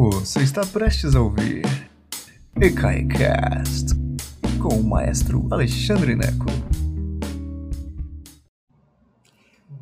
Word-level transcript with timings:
Você 0.00 0.42
está 0.42 0.64
prestes 0.64 1.16
a 1.16 1.20
ouvir 1.20 1.64
EKAICAST 2.54 3.96
com 4.62 4.76
o 4.76 4.84
maestro 4.84 5.48
Alexandre 5.50 6.14
Neco. 6.14 6.46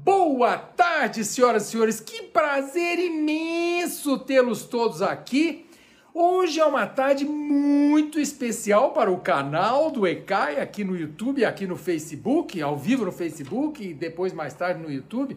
Boa 0.03 0.57
tarde, 0.57 1.23
senhoras 1.23 1.67
e 1.69 1.71
senhores. 1.73 2.01
Que 2.01 2.23
prazer 2.23 2.99
imenso 2.99 4.19
tê-los 4.21 4.63
todos 4.63 5.03
aqui. 5.03 5.67
Hoje 6.15 6.61
é 6.61 6.65
uma 6.65 6.87
tarde 6.87 7.27
muito 7.27 8.19
especial 8.19 8.93
para 8.95 9.13
o 9.13 9.21
canal 9.21 9.91
do 9.91 10.07
ECAI 10.07 10.63
aqui 10.63 10.83
no 10.83 10.97
YouTube, 10.97 11.45
aqui 11.45 11.67
no 11.67 11.77
Facebook, 11.77 12.59
ao 12.63 12.75
vivo 12.75 13.05
no 13.05 13.13
Facebook 13.13 13.87
e 13.87 13.93
depois 13.93 14.33
mais 14.33 14.55
tarde 14.55 14.81
no 14.81 14.91
YouTube 14.91 15.37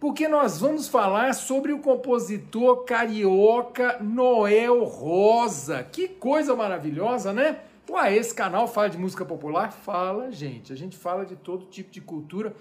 porque 0.00 0.28
nós 0.28 0.60
vamos 0.60 0.86
falar 0.86 1.34
sobre 1.34 1.72
o 1.72 1.80
compositor 1.80 2.84
carioca 2.84 3.98
Noel 4.00 4.84
Rosa. 4.84 5.82
Que 5.82 6.06
coisa 6.06 6.54
maravilhosa, 6.54 7.32
né? 7.32 7.60
Ué, 7.90 8.16
esse 8.16 8.34
canal 8.34 8.68
fala 8.68 8.90
de 8.90 8.98
música 8.98 9.24
popular? 9.24 9.72
Fala, 9.72 10.30
gente. 10.30 10.72
A 10.72 10.76
gente 10.76 10.96
fala 10.96 11.26
de 11.26 11.34
todo 11.34 11.66
tipo 11.66 11.90
de 11.90 12.00
cultura. 12.00 12.54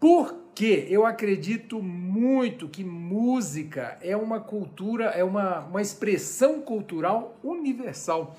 Porque 0.00 0.86
eu 0.88 1.04
acredito 1.04 1.82
muito 1.82 2.68
que 2.68 2.84
música 2.84 3.98
é 4.00 4.16
uma 4.16 4.40
cultura, 4.40 5.06
é 5.06 5.24
uma, 5.24 5.60
uma 5.60 5.82
expressão 5.82 6.60
cultural 6.62 7.36
universal. 7.42 8.36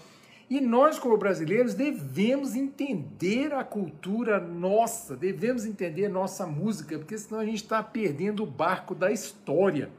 E 0.48 0.62
nós, 0.62 1.00
como 1.00 1.18
brasileiros, 1.18 1.74
devemos 1.74 2.56
entender 2.56 3.52
a 3.54 3.64
cultura 3.64 4.40
nossa, 4.40 5.16
devemos 5.16 5.66
entender 5.66 6.08
nossa 6.08 6.46
música, 6.46 7.00
porque 7.00 7.18
senão 7.18 7.40
a 7.40 7.46
gente 7.46 7.64
está 7.64 7.82
perdendo 7.82 8.44
o 8.44 8.46
barco 8.46 8.94
da 8.94 9.12
história. 9.12 9.90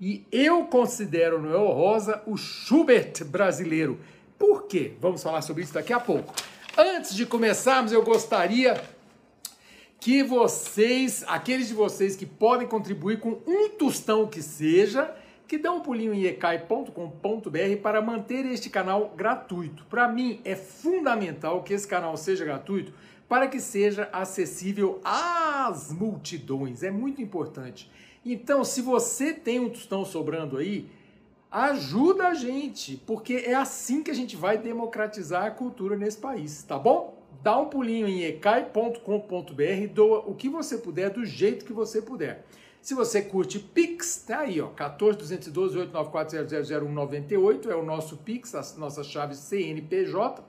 E 0.00 0.24
eu 0.32 0.64
considero 0.64 1.40
Noel 1.40 1.66
Rosa 1.66 2.22
o 2.26 2.36
Schubert 2.36 3.22
brasileiro. 3.26 4.00
Por 4.38 4.66
quê? 4.66 4.94
Vamos 5.00 5.22
falar 5.22 5.42
sobre 5.42 5.62
isso 5.62 5.74
daqui 5.74 5.92
a 5.92 6.00
pouco. 6.00 6.34
Antes 6.76 7.14
de 7.14 7.26
começarmos, 7.26 7.92
eu 7.92 8.02
gostaria 8.02 8.82
que 10.00 10.22
vocês, 10.22 11.22
aqueles 11.28 11.68
de 11.68 11.74
vocês 11.74 12.16
que 12.16 12.26
podem 12.26 12.66
contribuir 12.66 13.20
com 13.20 13.38
um 13.46 13.68
tostão 13.68 14.26
que 14.26 14.42
seja, 14.42 15.14
que 15.52 15.58
dá 15.58 15.70
um 15.70 15.80
pulinho 15.80 16.14
em 16.14 16.24
ecai.com.br 16.24 16.88
para 17.82 18.00
manter 18.00 18.46
este 18.46 18.70
canal 18.70 19.12
gratuito. 19.14 19.84
Para 19.84 20.08
mim 20.08 20.40
é 20.46 20.56
fundamental 20.56 21.62
que 21.62 21.74
esse 21.74 21.86
canal 21.86 22.16
seja 22.16 22.42
gratuito 22.42 22.94
para 23.28 23.46
que 23.46 23.60
seja 23.60 24.08
acessível 24.14 24.98
às 25.04 25.92
multidões. 25.92 26.82
É 26.82 26.90
muito 26.90 27.20
importante. 27.20 27.90
Então, 28.24 28.64
se 28.64 28.80
você 28.80 29.34
tem 29.34 29.60
um 29.60 29.68
tostão 29.68 30.06
sobrando 30.06 30.56
aí, 30.56 30.88
ajuda 31.50 32.28
a 32.28 32.34
gente, 32.34 32.96
porque 33.06 33.44
é 33.44 33.54
assim 33.54 34.02
que 34.02 34.10
a 34.10 34.14
gente 34.14 34.34
vai 34.34 34.56
democratizar 34.56 35.44
a 35.44 35.50
cultura 35.50 35.98
nesse 35.98 36.16
país, 36.16 36.62
tá 36.62 36.78
bom? 36.78 37.22
Dá 37.42 37.58
um 37.58 37.66
pulinho 37.66 38.08
em 38.08 38.22
ecai.com.br, 38.22 39.92
doa 39.92 40.20
o 40.20 40.34
que 40.34 40.48
você 40.48 40.78
puder, 40.78 41.10
do 41.10 41.26
jeito 41.26 41.66
que 41.66 41.74
você 41.74 42.00
puder. 42.00 42.42
Se 42.82 42.94
você 42.94 43.22
curte 43.22 43.60
Pix, 43.60 44.24
tá 44.26 44.40
aí, 44.40 44.60
ó, 44.60 44.66
14 44.66 45.16
212 45.16 45.78
894 45.78 47.70
é 47.70 47.76
o 47.76 47.84
nosso 47.84 48.16
Pix, 48.16 48.56
a 48.56 48.62
nossa 48.76 49.04
chave 49.04 49.36
CNPJ. 49.36 50.42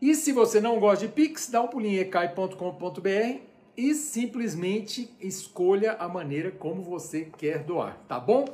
E 0.00 0.14
se 0.14 0.32
você 0.32 0.58
não 0.58 0.80
gosta 0.80 1.06
de 1.06 1.12
Pix, 1.12 1.50
dá 1.50 1.60
um 1.60 1.68
pulinho 1.68 1.98
em 1.98 1.98
ecai.com.br 1.98 3.40
e 3.76 3.94
simplesmente 3.94 5.14
escolha 5.20 5.92
a 6.00 6.08
maneira 6.08 6.50
como 6.50 6.82
você 6.82 7.28
quer 7.36 7.62
doar, 7.62 7.98
tá 8.08 8.18
bom? 8.18 8.46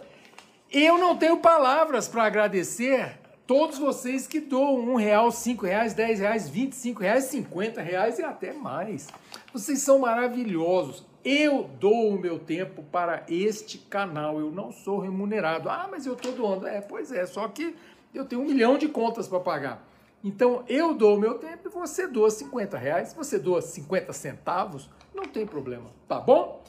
Eu 0.68 0.98
não 0.98 1.16
tenho 1.16 1.36
palavras 1.36 2.08
para 2.08 2.24
agradecer 2.24 3.20
todos 3.46 3.78
vocês 3.78 4.26
que 4.26 4.40
doam 4.40 4.80
um 4.80 4.96
real, 4.96 5.30
cinco 5.30 5.64
reais, 5.64 5.94
dez 5.94 6.18
reais, 6.18 6.48
vinte 6.48 6.72
e 6.72 6.76
cinco 6.76 7.02
reais, 7.02 7.22
cinquenta 7.26 7.80
reais 7.80 8.18
e 8.18 8.24
até 8.24 8.52
mais. 8.52 9.06
Vocês 9.52 9.78
são 9.78 10.00
maravilhosos. 10.00 11.06
Eu 11.28 11.68
dou 11.80 12.10
o 12.10 12.20
meu 12.20 12.38
tempo 12.38 12.84
para 12.84 13.24
este 13.28 13.78
canal, 13.78 14.38
eu 14.38 14.52
não 14.52 14.70
sou 14.70 15.00
remunerado. 15.00 15.68
Ah, 15.68 15.88
mas 15.90 16.06
eu 16.06 16.12
estou 16.12 16.30
doando. 16.30 16.68
É, 16.68 16.80
pois 16.80 17.10
é, 17.10 17.26
só 17.26 17.48
que 17.48 17.74
eu 18.14 18.24
tenho 18.24 18.42
um 18.42 18.44
milhão 18.44 18.78
de 18.78 18.86
contas 18.86 19.26
para 19.26 19.40
pagar. 19.40 19.84
Então 20.22 20.62
eu 20.68 20.94
dou 20.94 21.16
o 21.16 21.18
meu 21.18 21.34
tempo 21.34 21.66
e 21.66 21.68
você 21.68 22.06
doa 22.06 22.30
50 22.30 22.78
reais, 22.78 23.12
você 23.12 23.40
doa 23.40 23.60
50 23.60 24.12
centavos, 24.12 24.88
não 25.12 25.24
tem 25.24 25.44
problema, 25.44 25.86
tá 26.06 26.20
bom? 26.20 26.62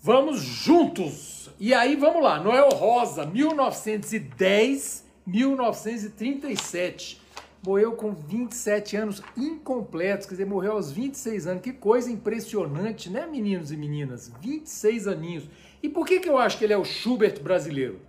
Vamos 0.00 0.40
juntos! 0.40 1.50
E 1.58 1.74
aí 1.74 1.96
vamos 1.96 2.22
lá, 2.22 2.38
Noel 2.38 2.68
Rosa, 2.68 3.26
1910, 3.26 5.04
1937 5.26 7.25
morreu 7.66 7.92
com 7.94 8.14
27 8.14 8.96
anos 8.96 9.20
incompletos, 9.36 10.24
quer 10.26 10.34
dizer, 10.34 10.46
morreu 10.46 10.72
aos 10.72 10.92
26 10.92 11.48
anos. 11.48 11.62
Que 11.62 11.72
coisa 11.72 12.08
impressionante, 12.08 13.10
né, 13.10 13.26
meninos 13.26 13.72
e 13.72 13.76
meninas? 13.76 14.30
26 14.40 15.08
aninhos. 15.08 15.44
E 15.82 15.88
por 15.88 16.06
que, 16.06 16.20
que 16.20 16.28
eu 16.28 16.38
acho 16.38 16.56
que 16.56 16.64
ele 16.64 16.72
é 16.72 16.78
o 16.78 16.84
Schubert 16.84 17.40
brasileiro? 17.42 18.00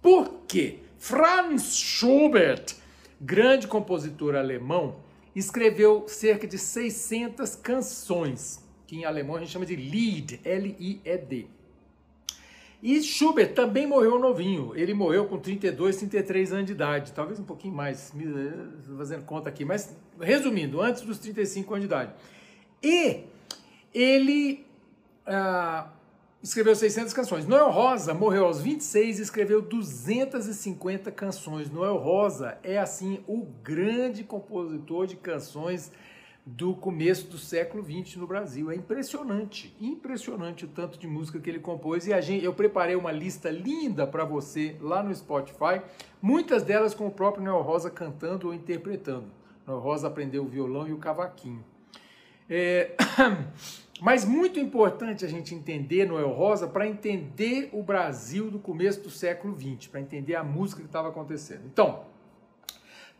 Porque 0.00 0.78
Franz 0.96 1.76
Schubert, 1.76 2.74
grande 3.20 3.68
compositor 3.68 4.34
alemão, 4.34 4.96
escreveu 5.36 6.04
cerca 6.08 6.46
de 6.46 6.56
600 6.56 7.56
canções, 7.56 8.64
que 8.86 8.96
em 8.96 9.04
alemão 9.04 9.36
a 9.36 9.40
gente 9.40 9.50
chama 9.50 9.66
de 9.66 9.76
Lied, 9.76 10.40
L-I-E-D. 10.42 11.46
E 12.84 13.02
Schubert 13.02 13.54
também 13.54 13.86
morreu 13.86 14.18
novinho. 14.18 14.76
Ele 14.76 14.92
morreu 14.92 15.24
com 15.24 15.38
32, 15.38 15.96
33 15.96 16.52
anos 16.52 16.66
de 16.66 16.72
idade. 16.72 17.12
Talvez 17.12 17.40
um 17.40 17.44
pouquinho 17.44 17.74
mais, 17.74 18.12
fazendo 18.98 19.24
conta 19.24 19.48
aqui. 19.48 19.64
Mas, 19.64 19.96
resumindo, 20.20 20.82
antes 20.82 21.00
dos 21.00 21.18
35 21.18 21.72
anos 21.72 21.80
de 21.80 21.86
idade. 21.86 22.12
E 22.82 23.20
ele 23.94 24.66
ah, 25.26 25.88
escreveu 26.42 26.76
600 26.76 27.14
canções. 27.14 27.46
Noel 27.46 27.70
Rosa 27.70 28.12
morreu 28.12 28.44
aos 28.44 28.60
26 28.60 29.18
e 29.18 29.22
escreveu 29.22 29.62
250 29.62 31.10
canções. 31.10 31.70
Noel 31.70 31.96
Rosa 31.96 32.58
é, 32.62 32.76
assim, 32.76 33.24
o 33.26 33.46
grande 33.62 34.22
compositor 34.22 35.06
de 35.06 35.16
canções 35.16 35.90
do 36.46 36.74
começo 36.74 37.26
do 37.28 37.38
século 37.38 37.82
XX 37.82 38.16
no 38.16 38.26
Brasil. 38.26 38.70
É 38.70 38.74
impressionante, 38.74 39.74
impressionante 39.80 40.66
o 40.66 40.68
tanto 40.68 40.98
de 40.98 41.06
música 41.06 41.40
que 41.40 41.48
ele 41.48 41.58
compôs. 41.58 42.06
E 42.06 42.12
a 42.12 42.20
gente, 42.20 42.44
eu 42.44 42.52
preparei 42.52 42.94
uma 42.96 43.10
lista 43.10 43.50
linda 43.50 44.06
para 44.06 44.24
você 44.24 44.76
lá 44.80 45.02
no 45.02 45.14
Spotify, 45.14 45.80
muitas 46.20 46.62
delas 46.62 46.94
com 46.94 47.06
o 47.06 47.10
próprio 47.10 47.42
Noel 47.42 47.62
Rosa 47.62 47.90
cantando 47.90 48.48
ou 48.48 48.54
interpretando. 48.54 49.26
Noel 49.66 49.80
Rosa 49.80 50.08
aprendeu 50.08 50.44
o 50.44 50.48
violão 50.48 50.86
e 50.86 50.92
o 50.92 50.98
cavaquinho. 50.98 51.64
É... 52.48 52.94
Mas 54.02 54.24
muito 54.24 54.58
importante 54.58 55.24
a 55.24 55.28
gente 55.28 55.54
entender 55.54 56.04
Noel 56.04 56.30
Rosa 56.30 56.66
para 56.66 56.86
entender 56.86 57.70
o 57.72 57.82
Brasil 57.82 58.50
do 58.50 58.58
começo 58.58 59.00
do 59.00 59.08
século 59.08 59.56
XX, 59.58 59.86
para 59.86 60.00
entender 60.00 60.34
a 60.34 60.42
música 60.42 60.80
que 60.82 60.88
estava 60.88 61.08
acontecendo. 61.08 61.62
Então, 61.64 62.04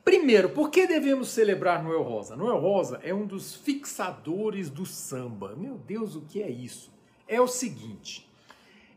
Primeiro, 0.05 0.51
por 0.51 0.69
que 0.69 0.87
devemos 0.87 1.31
celebrar 1.31 1.83
Noel 1.83 2.03
Rosa? 2.03 2.37
Noel 2.37 2.59
Rosa 2.59 3.01
é 3.03 3.15
um 3.15 3.27
dos 3.27 3.55
fixadores 3.55 4.69
do 4.69 4.85
samba. 4.85 5.57
Meu 5.57 5.79
Deus, 5.79 6.15
o 6.15 6.21
que 6.21 6.43
é 6.43 6.51
isso? 6.51 6.93
É 7.27 7.41
o 7.41 7.49
seguinte: 7.49 8.31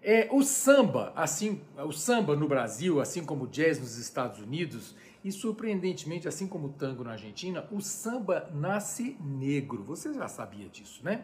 é 0.04 0.28
o 0.30 0.44
samba, 0.44 1.14
assim, 1.16 1.62
o 1.78 1.94
samba 1.94 2.36
no 2.36 2.46
Brasil, 2.46 3.00
assim 3.00 3.24
como 3.24 3.46
o 3.46 3.48
jazz 3.48 3.80
nos 3.80 3.98
Estados 3.98 4.40
Unidos, 4.40 4.96
e 5.24 5.32
surpreendentemente, 5.32 6.28
assim 6.28 6.46
como 6.46 6.68
o 6.68 6.74
tango 6.74 7.06
na 7.06 7.12
Argentina, 7.12 7.66
o 7.72 7.80
samba 7.80 8.52
nasce 8.54 9.16
negro. 9.22 9.84
Você 9.84 10.14
já 10.14 10.28
sabia 10.28 10.68
disso, 10.68 11.00
né? 11.06 11.24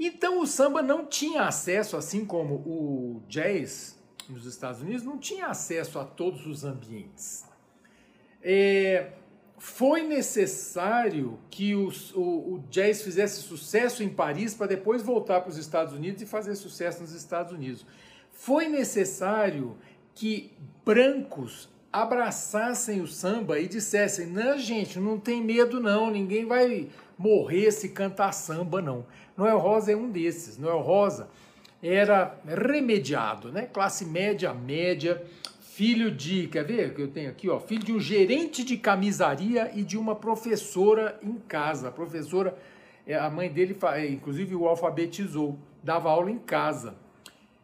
Então 0.00 0.40
o 0.40 0.46
samba 0.48 0.82
não 0.82 1.06
tinha 1.06 1.42
acesso, 1.42 1.96
assim 1.96 2.24
como 2.24 2.56
o 2.56 3.22
jazz 3.28 3.96
nos 4.28 4.46
Estados 4.46 4.80
Unidos, 4.80 5.04
não 5.04 5.16
tinha 5.16 5.46
acesso 5.46 5.96
a 6.00 6.04
todos 6.04 6.44
os 6.44 6.64
ambientes 6.64 7.49
é, 8.42 9.08
foi 9.58 10.02
necessário 10.02 11.38
que 11.50 11.74
os, 11.74 12.14
o, 12.14 12.20
o, 12.20 12.64
jazz 12.70 13.02
fizesse 13.02 13.42
sucesso 13.42 14.02
em 14.02 14.08
Paris 14.08 14.54
para 14.54 14.66
depois 14.66 15.02
voltar 15.02 15.42
para 15.42 15.50
os 15.50 15.58
Estados 15.58 15.92
Unidos 15.92 16.22
e 16.22 16.26
fazer 16.26 16.54
sucesso 16.56 17.02
nos 17.02 17.12
Estados 17.12 17.52
Unidos. 17.52 17.84
Foi 18.32 18.68
necessário 18.68 19.76
que 20.14 20.50
brancos 20.84 21.68
abraçassem 21.92 23.00
o 23.00 23.06
samba 23.06 23.58
e 23.58 23.68
dissessem: 23.68 24.26
não, 24.26 24.56
gente, 24.56 24.98
não 24.98 25.18
tem 25.18 25.42
medo, 25.42 25.78
não, 25.78 26.10
ninguém 26.10 26.46
vai 26.46 26.88
morrer 27.18 27.70
se 27.70 27.90
cantar 27.90 28.32
samba, 28.32 28.80
não. 28.80 29.04
Noel 29.36 29.58
Rosa 29.58 29.92
é 29.92 29.96
um 29.96 30.10
desses. 30.10 30.56
Noel 30.56 30.80
Rosa 30.80 31.28
era 31.82 32.38
remediado, 32.46 33.52
né? 33.52 33.66
Classe 33.66 34.06
média, 34.06 34.54
média 34.54 35.22
filho 35.80 36.10
de, 36.10 36.46
quer 36.46 36.62
ver 36.62 36.92
que 36.92 37.00
eu 37.00 37.08
tenho 37.08 37.30
aqui, 37.30 37.48
ó, 37.48 37.58
filho 37.58 37.82
de 37.82 37.90
um 37.90 37.98
gerente 37.98 38.62
de 38.62 38.76
camisaria 38.76 39.70
e 39.74 39.82
de 39.82 39.96
uma 39.96 40.14
professora 40.14 41.18
em 41.22 41.38
casa. 41.38 41.88
A 41.88 41.90
professora, 41.90 42.54
é, 43.06 43.14
a 43.14 43.30
mãe 43.30 43.50
dele, 43.50 43.74
é, 43.94 44.06
inclusive 44.06 44.54
o 44.54 44.68
alfabetizou, 44.68 45.58
dava 45.82 46.10
aula 46.10 46.30
em 46.30 46.38
casa. 46.38 46.96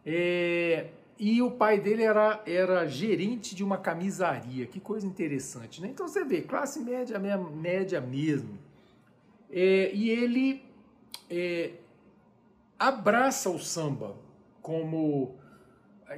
É, 0.03 0.87
e 1.19 1.43
o 1.43 1.51
pai 1.51 1.79
dele 1.79 2.01
era, 2.01 2.41
era 2.47 2.87
gerente 2.87 3.53
de 3.53 3.63
uma 3.63 3.77
camisaria. 3.77 4.65
Que 4.65 4.79
coisa 4.79 5.05
interessante, 5.05 5.79
né? 5.79 5.87
Então 5.87 6.07
você 6.07 6.25
vê, 6.25 6.41
classe 6.41 6.79
média, 6.79 7.19
média 7.19 8.01
mesmo. 8.01 8.57
É, 9.51 9.91
e 9.93 10.09
ele 10.09 10.63
é, 11.29 11.69
abraça 12.79 13.47
o 13.47 13.59
samba 13.59 14.15
como 14.59 15.37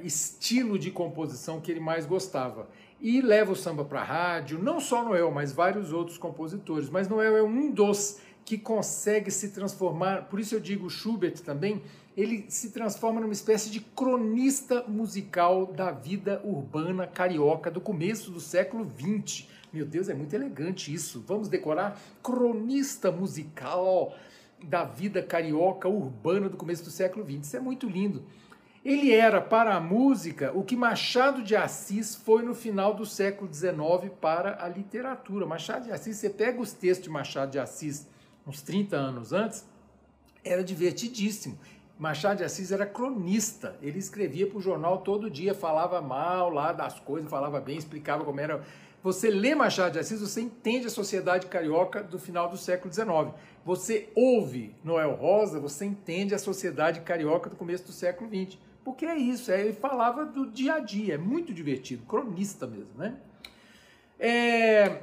estilo 0.02 0.78
de 0.78 0.90
composição 0.90 1.60
que 1.60 1.70
ele 1.70 1.80
mais 1.80 2.06
gostava. 2.06 2.68
E 3.00 3.20
leva 3.20 3.52
o 3.52 3.56
samba 3.56 3.84
para 3.84 4.02
rádio, 4.02 4.62
não 4.62 4.78
só 4.78 5.02
Noel, 5.02 5.30
mas 5.30 5.52
vários 5.52 5.92
outros 5.92 6.18
compositores. 6.18 6.90
Mas 6.90 7.08
Noel 7.08 7.36
é 7.36 7.42
um 7.42 7.70
dos 7.70 8.18
que 8.44 8.58
consegue 8.58 9.30
se 9.30 9.50
transformar, 9.50 10.28
por 10.28 10.40
isso 10.40 10.54
eu 10.54 10.60
digo 10.60 10.90
Schubert 10.90 11.40
também, 11.40 11.82
ele 12.16 12.46
se 12.48 12.70
transforma 12.70 13.20
numa 13.20 13.32
espécie 13.32 13.70
de 13.70 13.80
cronista 13.80 14.84
musical 14.88 15.66
da 15.66 15.90
vida 15.90 16.40
urbana 16.44 17.06
carioca 17.06 17.70
do 17.70 17.80
começo 17.80 18.30
do 18.30 18.40
século 18.40 18.84
XX. 18.84 19.46
Meu 19.72 19.86
Deus, 19.86 20.08
é 20.08 20.14
muito 20.14 20.34
elegante 20.34 20.92
isso. 20.92 21.22
Vamos 21.26 21.48
decorar? 21.48 21.98
Cronista 22.22 23.12
musical 23.12 24.14
da 24.64 24.84
vida 24.84 25.22
carioca 25.22 25.88
urbana 25.88 26.48
do 26.48 26.56
começo 26.56 26.82
do 26.84 26.90
século 26.90 27.24
XX. 27.24 27.46
Isso 27.46 27.56
é 27.56 27.60
muito 27.60 27.88
lindo. 27.88 28.24
Ele 28.82 29.12
era 29.12 29.42
para 29.42 29.74
a 29.74 29.80
música 29.80 30.52
o 30.54 30.64
que 30.64 30.74
Machado 30.74 31.42
de 31.42 31.54
Assis 31.54 32.14
foi 32.14 32.42
no 32.42 32.54
final 32.54 32.94
do 32.94 33.04
século 33.04 33.52
XIX 33.52 34.10
para 34.18 34.64
a 34.64 34.68
literatura. 34.68 35.44
Machado 35.44 35.84
de 35.84 35.92
Assis, 35.92 36.16
você 36.16 36.30
pega 36.30 36.58
os 36.58 36.72
textos 36.72 37.04
de 37.04 37.10
Machado 37.10 37.50
de 37.50 37.58
Assis 37.58 38.08
uns 38.46 38.62
30 38.62 38.96
anos 38.96 39.34
antes, 39.34 39.66
era 40.42 40.64
divertidíssimo. 40.64 41.58
Machado 41.98 42.38
de 42.38 42.44
Assis 42.44 42.72
era 42.72 42.86
cronista, 42.86 43.76
ele 43.82 43.98
escrevia 43.98 44.46
para 44.46 44.56
o 44.56 44.62
jornal 44.62 45.02
todo 45.02 45.28
dia, 45.28 45.54
falava 45.54 46.00
mal 46.00 46.48
lá 46.48 46.72
das 46.72 46.98
coisas, 46.98 47.28
falava 47.28 47.60
bem, 47.60 47.76
explicava 47.76 48.24
como 48.24 48.40
era. 48.40 48.64
Você 49.02 49.28
lê 49.28 49.54
Machado 49.54 49.92
de 49.92 49.98
Assis, 49.98 50.22
você 50.22 50.40
entende 50.40 50.86
a 50.86 50.90
sociedade 50.90 51.48
carioca 51.48 52.02
do 52.02 52.18
final 52.18 52.48
do 52.48 52.56
século 52.56 52.90
XIX. 52.90 53.34
Você 53.62 54.08
ouve 54.14 54.74
Noel 54.82 55.14
Rosa, 55.14 55.60
você 55.60 55.84
entende 55.84 56.34
a 56.34 56.38
sociedade 56.38 57.00
carioca 57.00 57.50
do 57.50 57.56
começo 57.56 57.84
do 57.84 57.92
século 57.92 58.30
XX. 58.30 58.69
Porque 58.84 59.04
é 59.04 59.16
isso, 59.16 59.50
é, 59.50 59.60
ele 59.60 59.72
falava 59.72 60.24
do 60.24 60.46
dia 60.46 60.74
a 60.74 60.80
dia, 60.80 61.14
é 61.14 61.18
muito 61.18 61.52
divertido, 61.52 62.04
cronista 62.06 62.66
mesmo, 62.66 62.96
né? 62.96 63.16
É, 64.18 65.02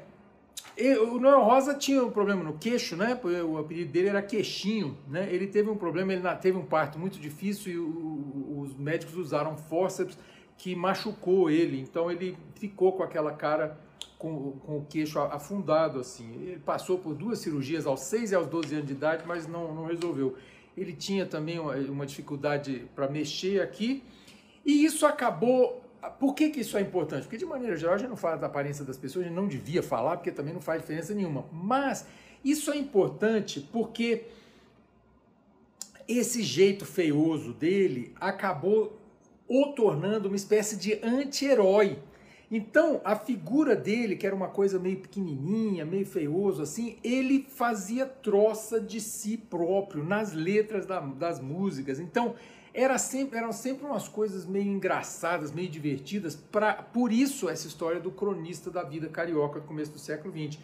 o 1.11 1.19
Noel 1.19 1.41
Rosa 1.41 1.73
tinha 1.73 2.03
um 2.03 2.11
problema 2.11 2.43
no 2.43 2.57
queixo, 2.57 2.95
né? 2.95 3.19
O 3.43 3.57
apelido 3.57 3.91
dele 3.91 4.09
era 4.09 4.21
queixinho, 4.21 4.95
né? 5.07 5.27
Ele 5.31 5.47
teve 5.47 5.69
um 5.69 5.75
problema, 5.75 6.13
ele 6.13 6.21
teve 6.35 6.57
um 6.57 6.65
parto 6.65 6.99
muito 6.99 7.19
difícil 7.19 7.73
e 7.73 7.77
os 7.77 8.75
médicos 8.77 9.15
usaram 9.15 9.57
fórceps 9.57 10.17
que 10.55 10.75
machucou 10.75 11.49
ele. 11.49 11.79
Então 11.79 12.11
ele 12.11 12.37
ficou 12.55 12.93
com 12.93 13.01
aquela 13.01 13.31
cara 13.31 13.79
com, 14.19 14.51
com 14.65 14.77
o 14.77 14.85
queixo 14.85 15.19
afundado 15.19 15.99
assim. 15.99 16.31
Ele 16.33 16.59
passou 16.59 16.99
por 16.99 17.15
duas 17.15 17.39
cirurgias 17.39 17.87
aos 17.87 18.01
6 18.01 18.31
e 18.31 18.35
aos 18.35 18.47
12 18.47 18.75
anos 18.75 18.87
de 18.87 18.93
idade, 18.93 19.23
mas 19.25 19.47
não, 19.47 19.73
não 19.73 19.85
resolveu 19.85 20.35
ele 20.77 20.93
tinha 20.93 21.25
também 21.25 21.59
uma, 21.59 22.05
dificuldade 22.05 22.87
para 22.95 23.09
mexer 23.09 23.61
aqui, 23.61 24.03
e 24.63 24.85
isso 24.85 25.05
acabou. 25.05 25.83
Por 26.19 26.35
que, 26.35 26.51
que 26.51 26.59
isso 26.59 26.77
é 26.77 26.81
importante? 26.81 27.23
Porque, 27.23 27.37
de 27.37 27.45
maneira 27.45 27.75
geral, 27.75 27.95
a 27.95 27.97
gente 27.97 28.09
não 28.09 28.15
fala 28.15 28.37
da 28.37 28.45
aparência 28.47 28.85
das 28.85 28.95
pessoas, 28.95 29.25
a 29.25 29.27
gente 29.27 29.35
não 29.35 29.47
devia 29.47 29.81
falar, 29.81 30.17
porque 30.17 30.31
também 30.31 30.53
não 30.53 30.61
faz 30.61 30.81
diferença 30.81 31.13
nenhuma. 31.13 31.45
Mas 31.51 32.05
isso 32.45 32.71
é 32.71 32.77
importante 32.77 33.59
porque 33.71 34.25
esse 36.07 36.43
jeito 36.43 36.85
feioso 36.85 37.53
dele 37.53 38.13
acabou 38.19 38.97
o 39.47 39.67
tornando 39.67 40.27
uma 40.27 40.37
espécie 40.37 40.77
de 40.77 40.99
anti-herói 41.03 41.97
então, 42.49 43.01
a 43.03 43.15
figura 43.15 43.75
dele, 43.75 44.15
que 44.15 44.25
era 44.25 44.35
uma 44.35 44.47
coisa 44.47 44.79
meio 44.79 44.99
pequenininha, 44.99 45.85
meio 45.85 46.05
feioso 46.05 46.61
assim, 46.61 46.97
ele 47.03 47.45
fazia 47.49 48.05
troça 48.05 48.79
de 48.79 49.01
si 49.01 49.35
próprio 49.35 50.03
nas 50.03 50.31
letras 50.31 50.85
da, 50.85 51.01
das 51.01 51.41
músicas. 51.41 51.99
Então, 51.99 52.35
era 52.73 52.97
sempre, 52.97 53.37
eram 53.37 53.51
sempre 53.51 53.85
umas 53.85 54.07
coisas 54.07 54.45
meio 54.45 54.67
engraçadas, 54.67 55.51
meio 55.51 55.67
divertidas. 55.67 56.35
Pra, 56.35 56.73
por 56.73 57.11
isso, 57.11 57.49
essa 57.49 57.67
história 57.67 57.99
do 57.99 58.11
cronista 58.11 58.71
da 58.71 58.83
vida 58.83 59.09
carioca 59.09 59.59
do 59.59 59.67
começo 59.67 59.91
do 59.91 59.99
século 59.99 60.33
XX. 60.33 60.57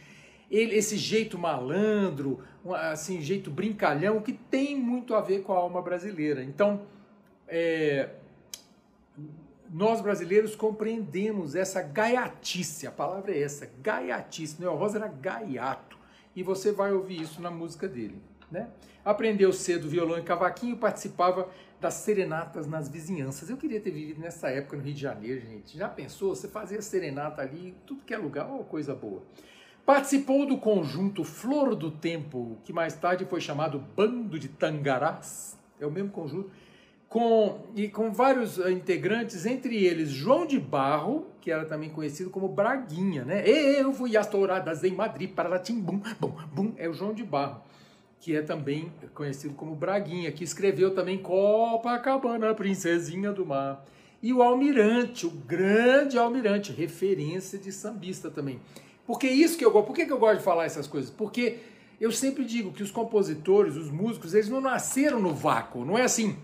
Ele, 0.50 0.76
esse 0.76 0.96
jeito 0.96 1.38
malandro, 1.38 2.40
assim, 2.76 3.22
jeito 3.22 3.52
brincalhão, 3.52 4.22
que 4.22 4.32
tem 4.32 4.80
muito 4.80 5.16
a 5.16 5.22
ver 5.22 5.42
com 5.42 5.52
a 5.52 5.58
alma 5.58 5.82
brasileira. 5.82 6.44
Então, 6.44 6.84
é, 7.46 8.10
nós 9.74 10.02
brasileiros 10.02 10.56
compreendemos 10.56 11.56
essa 11.56 11.82
gaiatice, 11.82 12.86
a 12.86 12.92
palavra 12.92 13.32
é 13.32 13.42
essa, 13.42 13.68
gaiatice. 13.82 14.62
Noel 14.62 14.76
Rosa 14.76 15.00
era 15.00 15.08
gaiato. 15.08 15.98
E 16.36 16.44
você 16.44 16.72
vai 16.72 16.94
ouvir 16.94 17.20
isso 17.20 17.42
na 17.42 17.50
música 17.50 17.88
dele. 17.88 18.22
Né? 18.52 18.70
Aprendeu 19.04 19.52
cedo 19.52 19.90
violão 19.90 20.20
e 20.20 20.22
cavaquinho, 20.22 20.78
participava 20.78 21.50
das 21.82 21.96
serenatas 21.96 22.68
nas 22.68 22.88
vizinhanças. 22.88 23.50
Eu 23.50 23.58
queria 23.58 23.82
ter 23.82 23.90
vivido 23.90 24.22
nessa 24.22 24.48
época 24.50 24.78
no 24.78 24.84
Rio 24.84 24.94
de 24.94 25.02
Janeiro, 25.02 25.42
gente. 25.42 25.76
Já 25.76 25.90
pensou? 25.90 26.36
Você 26.36 26.48
fazia 26.48 26.80
serenata 26.80 27.42
ali, 27.42 27.76
tudo 27.88 28.04
que 28.04 28.14
é 28.14 28.18
lugar, 28.18 28.48
oh, 28.52 28.64
coisa 28.64 28.94
boa. 28.94 29.24
Participou 29.84 30.46
do 30.46 30.58
conjunto 30.58 31.24
Flor 31.24 31.76
do 31.76 31.90
Tempo, 31.90 32.60
que 32.64 32.72
mais 32.72 32.94
tarde 32.94 33.26
foi 33.26 33.42
chamado 33.42 33.80
Bando 33.80 34.38
de 34.38 34.50
Tangarás. 34.50 35.58
É 35.80 35.86
o 35.86 35.92
mesmo 35.92 36.12
conjunto 36.12 36.52
com, 37.14 37.60
e 37.76 37.88
com 37.88 38.12
vários 38.12 38.58
eh, 38.58 38.72
integrantes, 38.72 39.46
entre 39.46 39.86
eles 39.86 40.10
João 40.10 40.48
de 40.48 40.60
Barro, 40.60 41.28
que 41.40 41.52
era 41.52 41.64
também 41.64 41.92
conhecido 41.92 42.32
como 42.32 42.48
Braguinha, 42.48 43.24
né? 43.24 43.48
Eu 43.48 43.94
fui 43.94 44.18
às 44.18 44.26
touradas 44.26 44.84
em 44.84 44.96
Madrid, 44.96 45.30
para 45.30 45.60
bum, 45.60 46.02
bum, 46.20 46.34
bum, 46.52 46.74
é 46.76 46.90
o 46.90 46.94
João 46.94 47.14
de 47.14 47.24
Barro, 47.24 47.62
que 48.20 48.36
é 48.36 48.42
também 48.42 48.92
conhecido 49.14 49.54
como 49.54 49.76
Braguinha, 49.76 50.32
que 50.32 50.44
escreveu 50.44 50.96
também 50.96 51.20
Copacabana, 51.20 52.56
Princesinha 52.56 53.32
do 53.32 53.46
Mar. 53.46 53.86
E 54.20 54.34
o 54.34 54.42
Almirante, 54.42 55.28
o 55.28 55.30
grande 55.30 56.18
Almirante, 56.18 56.72
referência 56.72 57.60
de 57.60 57.72
sambista 57.72 58.32
também. 58.32 58.60
Porque 59.06 59.28
isso 59.28 59.56
que 59.56 59.64
eu 59.64 59.70
gosto, 59.70 59.86
por 59.86 59.96
que, 59.96 60.08
que 60.08 60.12
eu 60.12 60.18
gosto 60.18 60.40
de 60.40 60.44
falar 60.44 60.66
essas 60.66 60.88
coisas? 60.88 61.12
Porque 61.12 61.60
eu 62.02 62.12
sempre 62.12 62.44
digo 62.44 62.74
que 62.74 62.82
os 62.82 62.90
compositores, 62.90 63.76
os 63.76 63.92
músicos, 63.92 64.34
eles 64.34 64.50
não 64.50 64.60
nasceram 64.60 65.20
no 65.20 65.32
vácuo, 65.32 65.86
não 65.86 65.96
é 65.96 66.02
assim, 66.02 66.36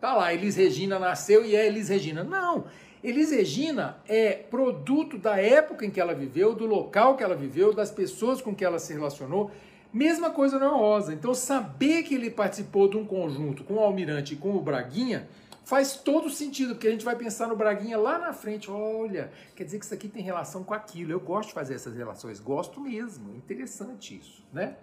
Tá 0.00 0.14
lá, 0.14 0.32
Elis 0.32 0.56
Regina 0.56 0.98
nasceu 0.98 1.44
e 1.44 1.56
é 1.56 1.66
Elis 1.66 1.88
Regina. 1.88 2.22
Não, 2.22 2.66
Elis 3.02 3.30
Regina 3.30 3.98
é 4.06 4.32
produto 4.32 5.18
da 5.18 5.36
época 5.36 5.84
em 5.84 5.90
que 5.90 6.00
ela 6.00 6.14
viveu, 6.14 6.54
do 6.54 6.66
local 6.66 7.16
que 7.16 7.22
ela 7.22 7.34
viveu, 7.34 7.72
das 7.72 7.90
pessoas 7.90 8.40
com 8.40 8.54
que 8.54 8.64
ela 8.64 8.78
se 8.78 8.92
relacionou. 8.92 9.50
Mesma 9.92 10.30
coisa 10.30 10.58
na 10.58 10.68
Rosa. 10.68 11.12
Então, 11.14 11.34
saber 11.34 12.02
que 12.02 12.14
ele 12.14 12.30
participou 12.30 12.88
de 12.88 12.96
um 12.96 13.04
conjunto 13.04 13.64
com 13.64 13.74
o 13.74 13.80
Almirante 13.80 14.34
e 14.34 14.36
com 14.36 14.54
o 14.54 14.60
Braguinha 14.60 15.28
faz 15.64 15.96
todo 15.96 16.30
sentido, 16.30 16.74
porque 16.74 16.88
a 16.88 16.90
gente 16.90 17.04
vai 17.04 17.14
pensar 17.14 17.46
no 17.46 17.56
Braguinha 17.56 17.98
lá 17.98 18.18
na 18.18 18.32
frente. 18.32 18.70
Olha, 18.70 19.30
quer 19.54 19.64
dizer 19.64 19.78
que 19.78 19.84
isso 19.84 19.94
aqui 19.94 20.08
tem 20.08 20.22
relação 20.22 20.64
com 20.64 20.74
aquilo. 20.74 21.12
Eu 21.12 21.20
gosto 21.20 21.48
de 21.48 21.54
fazer 21.54 21.74
essas 21.74 21.94
relações, 21.94 22.40
gosto 22.40 22.80
mesmo. 22.80 23.34
Interessante 23.34 24.16
isso, 24.16 24.44
né? 24.52 24.76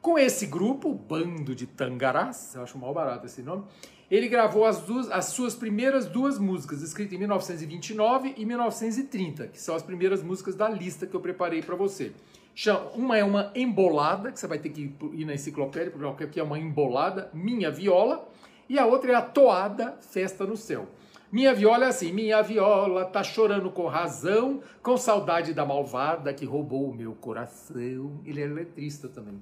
Com 0.00 0.18
esse 0.18 0.46
grupo, 0.46 0.94
Bando 0.94 1.54
de 1.54 1.66
Tangarás, 1.66 2.54
eu 2.54 2.62
acho 2.62 2.78
mal 2.78 2.94
barato 2.94 3.26
esse 3.26 3.42
nome, 3.42 3.64
ele 4.10 4.28
gravou 4.28 4.64
as, 4.64 4.80
duas, 4.80 5.10
as 5.10 5.26
suas 5.26 5.54
primeiras 5.54 6.06
duas 6.06 6.38
músicas, 6.38 6.82
escritas 6.82 7.14
em 7.14 7.18
1929 7.18 8.34
e 8.36 8.44
1930, 8.44 9.48
que 9.48 9.60
são 9.60 9.74
as 9.74 9.82
primeiras 9.82 10.22
músicas 10.22 10.54
da 10.54 10.68
lista 10.68 11.06
que 11.06 11.14
eu 11.14 11.20
preparei 11.20 11.62
para 11.62 11.76
você. 11.76 12.12
Uma 12.94 13.16
é 13.16 13.22
uma 13.22 13.52
embolada, 13.54 14.32
que 14.32 14.40
você 14.40 14.46
vai 14.46 14.58
ter 14.58 14.70
que 14.70 14.92
ir 15.12 15.24
na 15.24 15.34
enciclopédia, 15.34 15.92
porque 15.92 16.40
é 16.40 16.42
uma 16.42 16.58
embolada, 16.58 17.30
Minha 17.32 17.70
Viola, 17.70 18.26
e 18.68 18.78
a 18.78 18.86
outra 18.86 19.12
é 19.12 19.14
a 19.14 19.22
toada 19.22 19.96
Festa 20.00 20.44
no 20.44 20.56
Céu. 20.56 20.88
Minha 21.30 21.52
viola 21.52 21.84
é 21.84 21.88
assim, 21.88 22.10
minha 22.10 22.40
viola 22.40 23.04
tá 23.04 23.22
chorando 23.22 23.70
com 23.70 23.86
razão, 23.86 24.62
com 24.82 24.96
saudade 24.96 25.52
da 25.52 25.62
malvada 25.62 26.32
que 26.32 26.46
roubou 26.46 26.88
o 26.88 26.94
meu 26.94 27.12
coração. 27.12 28.18
Ele 28.24 28.40
é 28.40 28.46
letrista 28.46 29.08
também. 29.08 29.38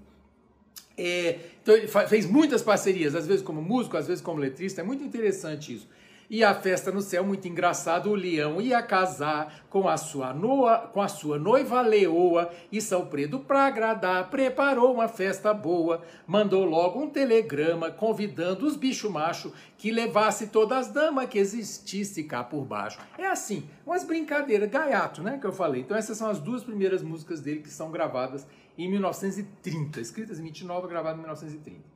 É, 0.96 1.38
então 1.62 1.74
ele 1.74 1.88
fez 2.08 2.26
muitas 2.26 2.62
parcerias, 2.62 3.14
às 3.14 3.26
vezes 3.26 3.42
como 3.42 3.60
músico, 3.60 3.96
às 3.96 4.06
vezes 4.06 4.22
como 4.22 4.40
letrista, 4.40 4.80
é 4.80 4.84
muito 4.84 5.04
interessante 5.04 5.74
isso. 5.74 5.86
E 6.28 6.42
a 6.42 6.52
festa 6.54 6.90
no 6.90 7.00
céu, 7.00 7.25
muito 7.25 7.47
engraçado, 7.47 8.11
o 8.11 8.14
leão 8.14 8.61
ia 8.61 8.83
casar 8.83 9.66
com 9.71 9.88
a 9.88 9.97
sua, 9.97 10.35
noa, 10.35 10.78
com 10.78 11.00
a 11.00 11.06
sua 11.06 11.38
noiva 11.38 11.80
leoa, 11.83 12.50
e 12.73 12.80
São 12.80 13.06
Pedro, 13.06 13.40
para 13.40 13.66
agradar, 13.66 14.28
preparou 14.28 14.92
uma 14.92 15.06
festa 15.06 15.54
boa, 15.54 16.02
mandou 16.26 16.64
logo 16.64 17.00
um 17.00 17.09
telegrama 17.09 17.90
convidando 17.90 18.66
os 18.66 18.76
bichos 18.76 19.11
macho 19.11 19.52
que 19.78 19.92
levasse 19.92 20.49
todas 20.49 20.88
as 20.88 20.92
damas 20.92 21.28
que 21.28 21.38
existisse 21.38 22.25
cá 22.25 22.42
por 22.42 22.64
baixo. 22.64 22.99
É 23.16 23.26
assim, 23.26 23.68
umas 23.87 24.02
brincadeiras, 24.02 24.68
gaiato, 24.68 25.23
né, 25.23 25.38
que 25.40 25.47
eu 25.47 25.52
falei. 25.52 25.83
Então 25.83 25.97
essas 25.97 26.18
são 26.18 26.28
as 26.28 26.40
duas 26.40 26.64
primeiras 26.64 27.02
músicas 27.02 27.40
dele 27.40 27.61
que 27.61 27.71
são 27.71 27.90
gravadas 27.90 28.47
em 28.76 28.90
1930, 28.90 30.00
escritas 30.00 30.40
em 30.40 30.42
29, 30.42 30.88
gravadas 30.88 31.18
em 31.18 31.23
1930. 31.23 31.95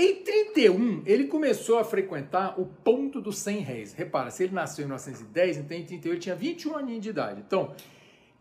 Em 0.00 0.22
31, 0.22 1.02
ele 1.04 1.24
começou 1.24 1.76
a 1.76 1.82
frequentar 1.82 2.54
o 2.56 2.66
ponto 2.66 3.20
dos 3.20 3.36
100 3.38 3.58
réis. 3.58 3.92
Repara, 3.92 4.30
se 4.30 4.44
ele 4.44 4.54
nasceu 4.54 4.84
em 4.84 4.86
1910, 4.86 5.56
então 5.56 5.76
em 5.76 5.84
31 5.84 6.12
ele 6.12 6.20
tinha 6.20 6.36
21 6.36 6.76
aninhos 6.76 7.02
de 7.02 7.08
idade. 7.08 7.42
Então, 7.44 7.74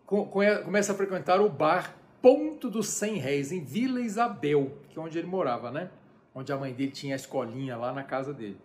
começa 0.05 0.91
a 0.91 0.95
frequentar 0.95 1.41
o 1.41 1.49
bar 1.49 1.97
Ponto 2.21 2.69
dos 2.69 2.89
100 2.89 3.17
Réis, 3.17 3.51
em 3.51 3.63
Vila 3.63 3.99
Isabel, 4.01 4.77
que 4.89 4.99
é 4.99 5.01
onde 5.01 5.17
ele 5.17 5.25
morava, 5.25 5.71
né? 5.71 5.89
Onde 6.35 6.51
a 6.51 6.57
mãe 6.57 6.73
dele 6.73 6.91
tinha 6.91 7.15
a 7.15 7.15
escolinha 7.15 7.75
lá 7.75 7.91
na 7.91 8.03
casa 8.03 8.33
dele. 8.33 8.57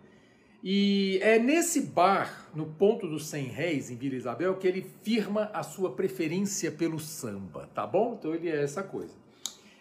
E 0.63 1.17
é 1.21 1.39
nesse 1.39 1.81
bar, 1.81 2.47
no 2.53 2.67
Ponto 2.67 3.07
dos 3.07 3.25
100 3.25 3.45
Réis, 3.45 3.89
em 3.89 3.95
Vila 3.95 4.15
Isabel, 4.15 4.55
que 4.57 4.67
ele 4.67 4.85
firma 5.01 5.49
a 5.51 5.63
sua 5.63 5.91
preferência 5.93 6.71
pelo 6.71 6.99
samba, 6.99 7.67
tá 7.73 7.87
bom? 7.87 8.17
Então 8.19 8.35
ele 8.35 8.49
é 8.49 8.61
essa 8.61 8.83
coisa. 8.83 9.15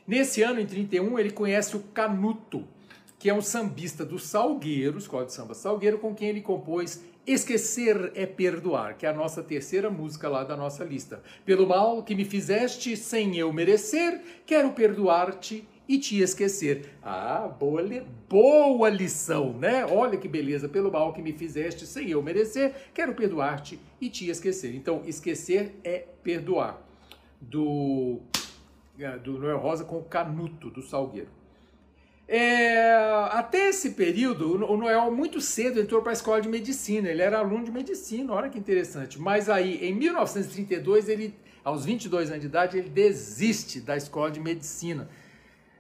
Nesse 0.07 0.43
ano, 0.43 0.61
em 0.61 0.67
31, 0.67 1.19
ele 1.19 1.31
conhece 1.31 1.77
o 1.77 1.81
Canuto, 1.81 2.67
que 3.23 3.31
é 3.31 3.35
um 3.35 3.41
sambista 3.41 4.05
do 4.05 4.19
Salgueiro, 4.19 4.99
escola 4.99 5.25
de 5.25 5.33
samba 5.33 5.55
Salgueiro, 5.55 5.97
com 5.97 6.13
quem 6.13 6.31
ele 6.31 6.41
compôs 6.41 7.05
Esquecer 7.25 8.11
é 8.17 8.27
Perdoar, 8.27 8.97
que 8.97 9.07
é 9.07 9.11
a 9.11 9.13
nossa 9.13 9.45
terceira 9.45 9.89
música 9.89 10.29
lá 10.29 10.43
da 10.43 10.57
nossa 10.57 10.83
lista. 10.83 11.23
Pelo 11.45 11.65
mal 11.65 12.03
que 12.03 12.17
me 12.17 12.25
fizeste 12.25 12.97
sem 12.97 13.37
eu 13.37 13.53
merecer, 13.53 14.21
quero 14.45 14.73
perdoar-te 14.73 15.69
e 15.89 16.01
te 16.01 16.21
esquecer. 16.21 16.97
Ah, 17.01 17.47
boa, 17.47 17.81
li 17.81 18.03
boa 18.29 18.89
lição, 18.89 19.53
né? 19.53 19.87
Olha 19.87 20.19
que 20.19 20.27
beleza. 20.27 20.69
Pelo 20.69 20.91
mal 20.91 21.13
que 21.13 21.23
me 21.23 21.33
fizeste 21.33 21.87
sem 21.87 22.11
eu 22.11 22.21
merecer, 22.21 22.75
quero 22.93 23.15
perdoar-te 23.15 23.79
e 24.01 24.11
te 24.11 24.29
esquecer. 24.29 24.75
Então, 24.75 25.01
esquecer 25.07 25.77
é 25.85 26.05
perdoar. 26.25 26.83
Do, 27.41 28.19
é, 28.99 29.17
do 29.17 29.39
Noel 29.39 29.59
Rosa 29.59 29.85
com 29.85 29.99
o 29.99 30.03
Canuto, 30.03 30.71
do 30.71 30.83
Salgueiro. 30.83 31.29
É, 32.35 33.02
até 33.53 33.69
esse 33.69 33.91
período, 33.91 34.65
o 34.65 34.77
Noel 34.79 35.11
muito 35.11 35.39
cedo 35.39 35.79
entrou 35.79 36.01
para 36.01 36.11
a 36.11 36.15
escola 36.15 36.41
de 36.41 36.49
medicina. 36.49 37.11
Ele 37.11 37.21
era 37.21 37.39
aluno 37.39 37.67
de 37.67 37.71
medicina, 37.71 38.33
olha 38.33 38.49
que 38.49 38.59
interessante. 38.59 39.21
Mas 39.21 39.51
aí, 39.51 39.77
em 39.87 39.95
1932, 39.95 41.07
ele, 41.11 41.35
aos 41.63 41.85
22 41.85 42.31
anos 42.31 42.41
de 42.41 42.47
idade, 42.47 42.79
ele 42.79 42.89
desiste 42.89 43.79
da 43.79 43.95
escola 43.95 44.31
de 44.31 44.41
medicina. 44.41 45.07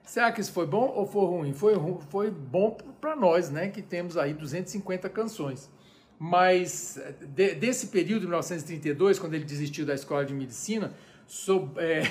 Será 0.05 0.31
que 0.31 0.43
isso 0.43 0.53
foi 0.53 0.67
bom 0.67 0.93
ou 0.95 1.07
foi 1.07 1.25
ruim? 1.25 1.55
Foi, 1.55 1.75
foi 2.11 2.31
bom 2.31 2.77
para 3.01 3.17
nós, 3.17 3.49
né? 3.49 3.69
Que 3.69 3.81
temos 3.81 4.19
aí 4.19 4.35
250 4.35 5.09
canções. 5.09 5.71
Mas 6.19 7.01
de, 7.23 7.55
desse 7.55 7.87
período, 7.87 8.25
1932, 8.25 9.19
quando 9.19 9.33
ele 9.33 9.45
desistiu 9.45 9.87
da 9.87 9.95
escola 9.95 10.27
de 10.27 10.35
medicina, 10.35 10.93
sob, 11.27 11.73
é, 11.81 12.03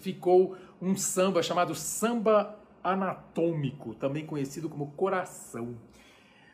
ficou 0.00 0.56
um 0.80 0.96
samba 0.96 1.42
chamado 1.42 1.74
Samba 1.74 2.61
anatômico, 2.82 3.94
também 3.94 4.26
conhecido 4.26 4.68
como 4.68 4.92
coração. 4.92 5.76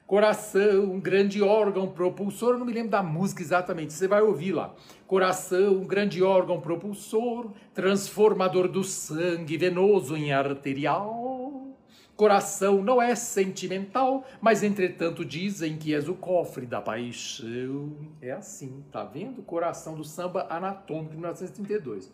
Coração, 0.09 0.99
grande 0.99 1.43
órgão 1.43 1.87
propulsor, 1.87 2.55
eu 2.55 2.59
não 2.59 2.65
me 2.65 2.73
lembro 2.73 2.91
da 2.91 3.03
música 3.03 3.43
exatamente, 3.43 3.93
você 3.93 4.09
vai 4.09 4.23
ouvir 4.23 4.53
lá. 4.53 4.75
Coração, 5.07 5.85
grande 5.85 6.23
órgão 6.23 6.63
propulsor, 6.63 7.53
transformador 7.75 8.69
do 8.69 8.83
sangue 8.83 9.59
venoso 9.59 10.17
em 10.17 10.33
arterial. 10.33 11.77
Coração 12.17 12.83
não 12.83 13.03
é 13.03 13.15
sentimental, 13.15 14.27
mas 14.41 14.63
entretanto 14.63 15.25
dizem 15.25 15.77
que 15.77 15.95
és 15.95 16.09
o 16.09 16.15
cofre 16.15 16.65
da 16.65 16.81
paixão. 16.81 17.95
É 18.23 18.33
assim, 18.33 18.83
tá 18.91 19.05
vendo? 19.05 19.43
Coração 19.43 19.95
do 19.95 20.03
samba 20.03 20.47
anatômico 20.51 21.11
de 21.11 21.17
1932. 21.19 22.11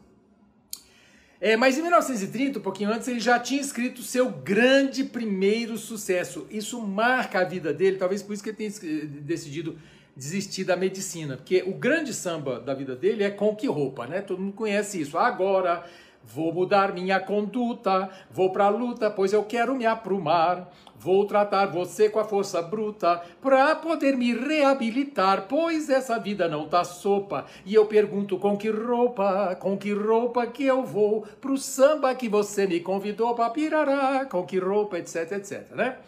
É, 1.44 1.58
mas 1.58 1.76
em 1.76 1.82
1930, 1.82 2.58
um 2.58 2.62
pouquinho 2.62 2.90
antes, 2.90 3.06
ele 3.06 3.20
já 3.20 3.38
tinha 3.38 3.60
escrito 3.60 4.00
seu 4.00 4.30
grande 4.30 5.04
primeiro 5.04 5.76
sucesso. 5.76 6.46
Isso 6.50 6.80
marca 6.80 7.40
a 7.40 7.44
vida 7.44 7.70
dele, 7.70 7.98
talvez 7.98 8.22
por 8.22 8.32
isso 8.32 8.42
que 8.42 8.48
ele 8.48 8.56
tenha 8.56 8.70
decidido 9.20 9.78
desistir 10.16 10.64
da 10.64 10.74
medicina. 10.74 11.36
Porque 11.36 11.62
o 11.66 11.74
grande 11.74 12.14
samba 12.14 12.58
da 12.58 12.72
vida 12.72 12.96
dele 12.96 13.24
é 13.24 13.30
Com 13.30 13.54
Que 13.54 13.66
Roupa, 13.66 14.06
né? 14.06 14.22
Todo 14.22 14.40
mundo 14.40 14.54
conhece 14.54 14.98
isso. 14.98 15.18
Agora 15.18 15.84
Vou 16.26 16.52
mudar 16.52 16.92
minha 16.92 17.20
conduta, 17.20 18.08
vou 18.30 18.50
pra 18.50 18.68
luta, 18.68 19.10
pois 19.10 19.32
eu 19.32 19.44
quero 19.44 19.74
me 19.74 19.84
aprumar. 19.84 20.70
Vou 20.96 21.26
tratar 21.26 21.66
você 21.66 22.08
com 22.08 22.18
a 22.18 22.24
força 22.24 22.62
bruta, 22.62 23.20
pra 23.42 23.76
poder 23.76 24.16
me 24.16 24.32
reabilitar, 24.32 25.46
pois 25.48 25.90
essa 25.90 26.18
vida 26.18 26.48
não 26.48 26.66
tá 26.66 26.82
sopa. 26.82 27.44
E 27.66 27.74
eu 27.74 27.84
pergunto 27.84 28.38
com 28.38 28.56
que 28.56 28.70
roupa, 28.70 29.54
com 29.56 29.76
que 29.76 29.92
roupa 29.92 30.46
que 30.46 30.64
eu 30.64 30.82
vou 30.82 31.26
pro 31.40 31.58
samba 31.58 32.14
que 32.14 32.28
você 32.28 32.66
me 32.66 32.80
convidou 32.80 33.34
pra 33.34 33.50
pirará, 33.50 34.24
com 34.24 34.46
que 34.46 34.58
roupa, 34.58 34.98
etc, 34.98 35.32
etc, 35.32 35.72
né? 35.72 35.98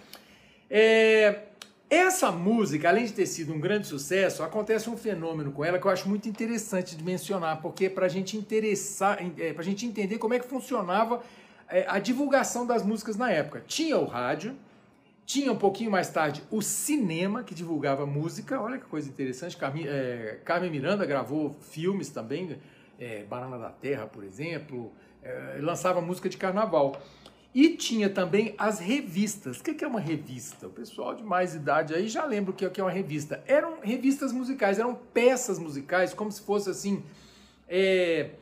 É, 0.71 1.43
essa 1.89 2.33
música, 2.33 2.89
além 2.89 3.05
de 3.05 3.13
ter 3.13 3.27
sido 3.27 3.53
um 3.53 3.61
grande 3.61 3.87
sucesso, 3.87 4.43
acontece 4.43 4.91
um 4.91 4.97
fenômeno 4.97 5.53
com 5.53 5.65
ela 5.65 5.79
que 5.79 5.87
eu 5.87 5.91
acho 5.91 6.09
muito 6.09 6.29
interessante 6.29 6.97
de 6.97 7.05
mencionar, 7.05 7.61
porque 7.63 7.87
é 7.87 7.89
para 7.89 8.07
a 8.07 8.09
gente 8.09 8.37
interessar, 8.37 9.19
é, 9.39 9.53
para 9.53 9.63
a 9.63 9.65
gente 9.65 9.87
entender 9.87 10.19
como 10.19 10.35
é 10.35 10.39
que 10.41 10.49
funcionava 10.49 11.23
é, 11.69 11.85
a 11.89 11.99
divulgação 12.01 12.67
das 12.67 12.85
músicas 12.85 13.17
na 13.17 13.31
época. 13.31 13.63
Tinha 13.67 13.97
o 13.99 14.05
rádio, 14.05 14.57
tinha 15.25 15.53
um 15.53 15.57
pouquinho 15.57 15.91
mais 15.91 16.09
tarde 16.09 16.43
o 16.51 16.61
cinema 16.61 17.45
que 17.45 17.55
divulgava 17.55 18.05
música. 18.05 18.61
Olha 18.61 18.79
que 18.79 18.87
coisa 18.87 19.09
interessante. 19.09 19.57
Carmen, 19.57 19.87
é, 19.87 20.41
Carmen 20.45 20.71
Miranda 20.71 21.07
gravou 21.07 21.57
filmes 21.61 22.09
também, 22.09 22.59
é, 22.99 23.23
Banana 23.25 23.59
da 23.59 23.71
Terra, 23.71 24.07
por 24.07 24.25
exemplo, 24.25 24.93
é, 25.23 25.59
lançava 25.61 26.01
música 26.01 26.29
de 26.29 26.37
carnaval. 26.37 27.01
E 27.57 27.71
tinha 27.71 28.11
também 28.11 28.55
as 28.59 28.79
revistas. 28.79 29.61
O 29.61 29.63
que 29.63 29.83
é 29.83 29.89
uma 29.89 29.99
revista? 29.99 30.67
O 30.67 30.71
pessoal 30.71 31.15
de 31.15 31.25
mais 31.25 31.55
idade 31.55 31.95
aí 31.95 32.07
já 32.07 32.23
lembra 32.27 32.51
o 32.51 32.55
que 32.55 32.79
é 32.79 32.85
uma 32.85 32.91
revista. 32.91 33.43
Eram 33.47 33.79
revistas 33.81 34.31
musicais, 34.31 34.79
eram 34.79 34.95
peças 34.95 35.59
musicais, 35.59 36.13
como 36.13 36.31
se 36.31 36.43
fosse 36.43 36.69
assim. 36.69 37.03
É... 37.67 38.33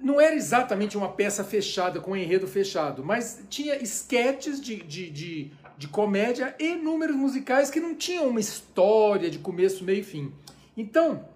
Não 0.00 0.20
era 0.20 0.32
exatamente 0.36 0.96
uma 0.96 1.08
peça 1.08 1.42
fechada, 1.42 1.98
com 1.98 2.12
um 2.12 2.16
enredo 2.16 2.46
fechado, 2.46 3.04
mas 3.04 3.42
tinha 3.50 3.74
esquetes 3.82 4.60
de, 4.60 4.76
de, 4.76 5.10
de, 5.10 5.50
de 5.76 5.88
comédia 5.88 6.54
e 6.60 6.76
números 6.76 7.16
musicais 7.16 7.68
que 7.68 7.80
não 7.80 7.96
tinham 7.96 8.28
uma 8.28 8.38
história 8.38 9.28
de 9.28 9.40
começo, 9.40 9.82
meio 9.82 10.02
e 10.02 10.04
fim. 10.04 10.32
Então, 10.76 11.28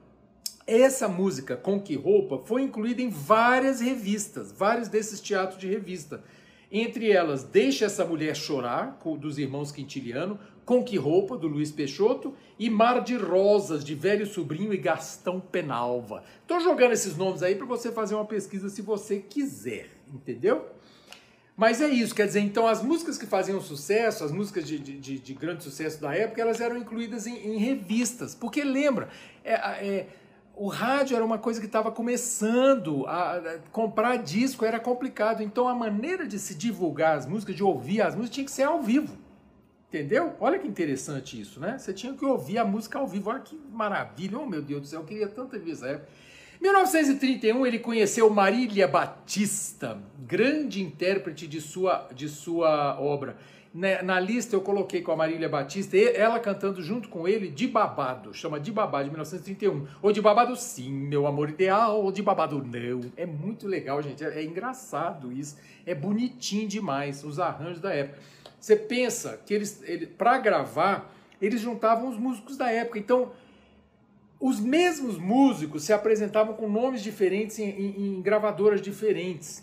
essa 0.64 1.08
música, 1.08 1.56
Com 1.56 1.80
Que 1.80 1.96
Roupa, 1.96 2.38
foi 2.46 2.62
incluída 2.62 3.02
em 3.02 3.08
várias 3.08 3.80
revistas, 3.80 4.52
vários 4.52 4.86
desses 4.86 5.18
teatros 5.18 5.58
de 5.58 5.66
revista. 5.66 6.22
Entre 6.70 7.10
elas, 7.10 7.42
Deixa 7.44 7.86
essa 7.86 8.04
mulher 8.04 8.36
chorar, 8.36 9.00
dos 9.18 9.38
irmãos 9.38 9.72
Quintiliano, 9.72 10.38
Com 10.64 10.84
que 10.84 10.98
roupa, 10.98 11.36
do 11.36 11.48
Luiz 11.48 11.72
Peixoto, 11.72 12.34
e 12.58 12.68
Mar 12.68 13.02
de 13.02 13.16
Rosas, 13.16 13.82
de 13.82 13.94
Velho 13.94 14.26
Sobrinho 14.26 14.74
e 14.74 14.76
Gastão 14.76 15.40
Penalva. 15.40 16.22
Estou 16.42 16.60
jogando 16.60 16.92
esses 16.92 17.16
nomes 17.16 17.42
aí 17.42 17.54
para 17.54 17.64
você 17.64 17.90
fazer 17.90 18.14
uma 18.14 18.26
pesquisa 18.26 18.68
se 18.68 18.82
você 18.82 19.18
quiser, 19.18 19.88
entendeu? 20.12 20.66
Mas 21.56 21.80
é 21.80 21.88
isso, 21.88 22.14
quer 22.14 22.26
dizer, 22.26 22.40
então 22.40 22.68
as 22.68 22.82
músicas 22.82 23.18
que 23.18 23.26
faziam 23.26 23.60
sucesso, 23.60 24.22
as 24.22 24.30
músicas 24.30 24.64
de, 24.64 24.78
de, 24.78 25.18
de 25.18 25.34
grande 25.34 25.64
sucesso 25.64 26.00
da 26.00 26.14
época, 26.14 26.40
elas 26.40 26.60
eram 26.60 26.76
incluídas 26.76 27.26
em, 27.26 27.36
em 27.36 27.58
revistas. 27.58 28.32
Porque 28.32 28.62
lembra, 28.62 29.08
é, 29.42 29.54
é 29.54 30.06
o 30.58 30.68
rádio 30.68 31.14
era 31.14 31.24
uma 31.24 31.38
coisa 31.38 31.60
que 31.60 31.66
estava 31.66 31.90
começando, 31.92 33.06
a, 33.06 33.36
a, 33.36 33.58
comprar 33.70 34.16
disco 34.16 34.64
era 34.64 34.80
complicado, 34.80 35.42
então 35.42 35.68
a 35.68 35.74
maneira 35.74 36.26
de 36.26 36.38
se 36.38 36.54
divulgar 36.54 37.16
as 37.16 37.26
músicas, 37.26 37.54
de 37.54 37.62
ouvir 37.62 38.02
as 38.02 38.14
músicas, 38.14 38.34
tinha 38.34 38.44
que 38.44 38.50
ser 38.50 38.64
ao 38.64 38.82
vivo. 38.82 39.16
Entendeu? 39.88 40.34
Olha 40.40 40.58
que 40.58 40.68
interessante 40.68 41.40
isso, 41.40 41.60
né? 41.60 41.78
Você 41.78 41.94
tinha 41.94 42.12
que 42.12 42.24
ouvir 42.24 42.58
a 42.58 42.64
música 42.64 42.98
ao 42.98 43.06
vivo. 43.06 43.30
Olha 43.30 43.40
que 43.40 43.58
maravilha. 43.72 44.38
Oh, 44.38 44.44
meu 44.44 44.60
Deus 44.60 44.82
do 44.82 44.86
céu, 44.86 45.00
eu 45.00 45.06
queria 45.06 45.28
tanto 45.28 45.58
ver 45.58 45.70
essa 45.70 45.86
época. 45.86 46.08
1931 46.60 47.66
ele 47.66 47.78
conheceu 47.78 48.28
Marília 48.28 48.88
Batista, 48.88 49.96
grande 50.18 50.82
intérprete 50.82 51.46
de 51.46 51.60
sua, 51.60 52.08
de 52.12 52.28
sua 52.28 53.00
obra. 53.00 53.38
Né, 53.72 54.00
na 54.00 54.18
lista 54.18 54.56
eu 54.56 54.62
coloquei 54.62 55.02
com 55.02 55.12
a 55.12 55.16
Marília 55.16 55.46
Batista, 55.46 55.96
ela 55.98 56.40
cantando 56.40 56.82
junto 56.82 57.10
com 57.10 57.28
ele 57.28 57.48
De 57.50 57.66
Babado, 57.68 58.32
chama 58.32 58.58
De 58.58 58.72
Babado, 58.72 59.04
de 59.04 59.10
1931. 59.10 59.86
Ou 60.00 60.10
De 60.10 60.22
Babado 60.22 60.56
sim, 60.56 60.90
meu 60.90 61.26
amor 61.26 61.50
ideal, 61.50 62.02
ou 62.02 62.10
De 62.10 62.22
Babado 62.22 62.64
não. 62.64 63.00
É 63.14 63.26
muito 63.26 63.66
legal, 63.66 64.02
gente, 64.02 64.24
é, 64.24 64.40
é 64.40 64.44
engraçado 64.44 65.30
isso, 65.30 65.58
é 65.84 65.94
bonitinho 65.94 66.66
demais, 66.66 67.22
os 67.22 67.38
arranjos 67.38 67.80
da 67.80 67.92
época. 67.92 68.18
Você 68.58 68.74
pensa 68.74 69.38
que 69.44 69.52
eles, 69.52 69.82
ele, 69.84 70.06
para 70.06 70.38
gravar, 70.38 71.14
eles 71.40 71.60
juntavam 71.60 72.08
os 72.08 72.18
músicos 72.18 72.56
da 72.56 72.70
época, 72.70 72.98
então 72.98 73.32
os 74.40 74.58
mesmos 74.60 75.18
músicos 75.18 75.84
se 75.84 75.92
apresentavam 75.92 76.54
com 76.54 76.68
nomes 76.68 77.02
diferentes 77.02 77.58
em, 77.58 77.68
em, 77.68 78.16
em 78.16 78.22
gravadoras 78.22 78.80
diferentes. 78.80 79.62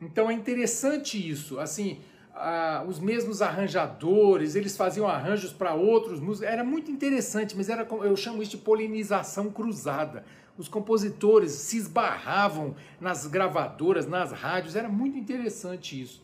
Então 0.00 0.30
é 0.30 0.32
interessante 0.32 1.18
isso, 1.30 1.60
assim 1.60 2.00
ah, 2.34 2.84
os 2.86 2.98
mesmos 2.98 3.42
arranjadores, 3.42 4.54
eles 4.54 4.76
faziam 4.76 5.06
arranjos 5.06 5.52
para 5.52 5.74
outros 5.74 6.20
músicos. 6.20 6.48
Era 6.48 6.64
muito 6.64 6.90
interessante, 6.90 7.56
mas 7.56 7.68
era 7.68 7.86
eu 8.02 8.16
chamo 8.16 8.42
isso 8.42 8.52
de 8.52 8.58
polinização 8.58 9.50
cruzada. 9.50 10.24
Os 10.56 10.68
compositores 10.68 11.52
se 11.52 11.76
esbarravam 11.76 12.74
nas 13.00 13.26
gravadoras, 13.26 14.06
nas 14.06 14.32
rádios, 14.32 14.76
era 14.76 14.88
muito 14.88 15.18
interessante 15.18 16.00
isso. 16.00 16.22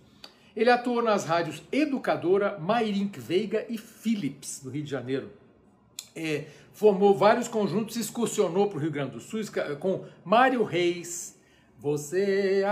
Ele 0.55 0.71
atuou 0.71 1.03
nas 1.03 1.25
rádios 1.25 1.63
Educadora, 1.71 2.59
Mairink 2.59 3.19
Veiga 3.21 3.65
e 3.69 3.79
Philips, 3.79 4.61
do 4.63 4.71
Rio 4.71 4.83
de 4.83 4.91
Janeiro. 4.91 5.31
É, 6.17 6.47
formou 6.73 7.17
vários 7.17 7.47
conjuntos, 7.47 7.97
excursionou 7.97 8.69
para 8.69 8.79
o 8.79 8.81
Rio 8.81 8.91
Grande 8.91 9.13
do 9.13 9.21
Sul 9.21 9.41
com 9.79 10.05
Mário 10.25 10.65
Reis, 10.65 11.39
você. 11.79 12.65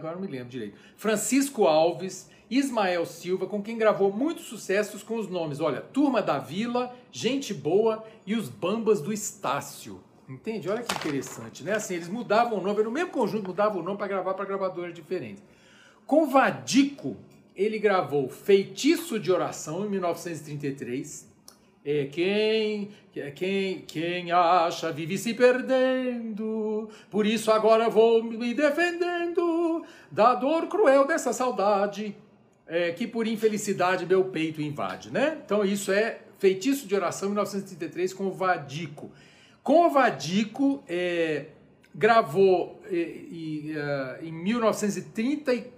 Agora 0.00 0.14
não 0.14 0.22
me 0.22 0.28
lembro 0.28 0.48
direito. 0.48 0.78
Francisco 0.96 1.66
Alves, 1.66 2.30
Ismael 2.50 3.04
Silva, 3.04 3.46
com 3.46 3.62
quem 3.62 3.76
gravou 3.76 4.10
muitos 4.10 4.46
sucessos 4.46 5.02
com 5.02 5.16
os 5.16 5.28
nomes, 5.28 5.60
olha, 5.60 5.82
Turma 5.82 6.22
da 6.22 6.38
Vila, 6.38 6.96
Gente 7.12 7.52
Boa 7.52 8.02
e 8.26 8.34
os 8.34 8.48
Bambas 8.48 9.00
do 9.00 9.12
Estácio. 9.12 10.00
Entende? 10.28 10.68
Olha 10.68 10.82
que 10.82 10.94
interessante, 10.94 11.62
né? 11.62 11.74
Assim, 11.74 11.94
eles 11.94 12.08
mudavam 12.08 12.58
o 12.58 12.62
nome, 12.62 12.82
no 12.82 12.90
mesmo 12.90 13.10
conjunto 13.10 13.48
mudavam 13.48 13.80
o 13.80 13.84
nome 13.84 13.98
para 13.98 14.08
gravar 14.08 14.34
para 14.34 14.44
gravadoras 14.44 14.94
diferentes. 14.94 15.42
Com 16.06 16.26
Vadico, 16.26 17.16
ele 17.54 17.78
gravou 17.78 18.28
Feitiço 18.28 19.20
de 19.20 19.30
Oração 19.30 19.84
em 19.84 19.90
1933. 19.90 21.29
É, 21.84 22.04
quem, 22.06 22.90
quem, 23.34 23.80
quem 23.86 24.30
acha 24.32 24.92
vive 24.92 25.16
se 25.16 25.32
perdendo, 25.32 26.90
por 27.10 27.26
isso 27.26 27.50
agora 27.50 27.88
vou 27.88 28.22
me 28.22 28.52
defendendo 28.52 29.84
da 30.10 30.34
dor 30.34 30.66
cruel 30.68 31.06
dessa 31.06 31.32
saudade 31.32 32.14
é, 32.66 32.92
que 32.92 33.06
por 33.06 33.26
infelicidade 33.26 34.04
meu 34.04 34.24
peito 34.24 34.60
invade, 34.60 35.10
né? 35.10 35.38
Então 35.44 35.64
isso 35.64 35.90
é 35.90 36.20
Feitiço 36.38 36.86
de 36.86 36.94
Oração 36.94 37.28
1933 37.30 38.14
com 38.14 38.26
o 38.26 38.32
Vadico. 38.32 39.10
Com 39.62 39.86
o 39.86 39.90
Vadico, 39.90 40.82
é, 40.88 41.46
gravou 41.94 42.80
uh, 42.84 44.24
em 44.24 44.32
1934, 44.32 45.72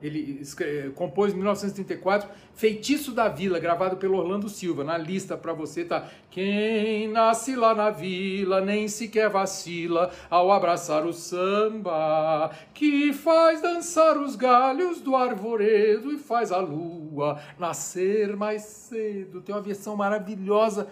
ele 0.00 0.42
eh, 0.60 0.90
compôs 0.94 1.32
em 1.32 1.36
1934 1.36 2.28
Feitiço 2.54 3.12
da 3.12 3.28
Vila, 3.28 3.58
gravado 3.58 3.96
pelo 3.96 4.16
Orlando 4.16 4.48
Silva. 4.48 4.82
Na 4.82 4.96
lista 4.96 5.36
para 5.36 5.52
você 5.52 5.84
tá 5.84 6.08
Quem 6.30 7.06
nasce 7.08 7.54
lá 7.54 7.74
na 7.74 7.90
vila 7.90 8.60
nem 8.62 8.88
sequer 8.88 9.28
vacila 9.28 10.10
ao 10.30 10.50
abraçar 10.50 11.04
o 11.04 11.12
samba, 11.12 12.50
que 12.72 13.12
faz 13.12 13.60
dançar 13.60 14.16
os 14.16 14.36
galhos 14.36 15.00
do 15.02 15.14
arvoredo 15.14 16.12
e 16.12 16.18
faz 16.18 16.50
a 16.50 16.58
lua 16.58 17.38
nascer 17.58 18.34
mais 18.36 18.62
cedo. 18.62 19.42
Tem 19.42 19.54
uma 19.54 19.60
versão 19.60 19.96
maravilhosa 19.96 20.88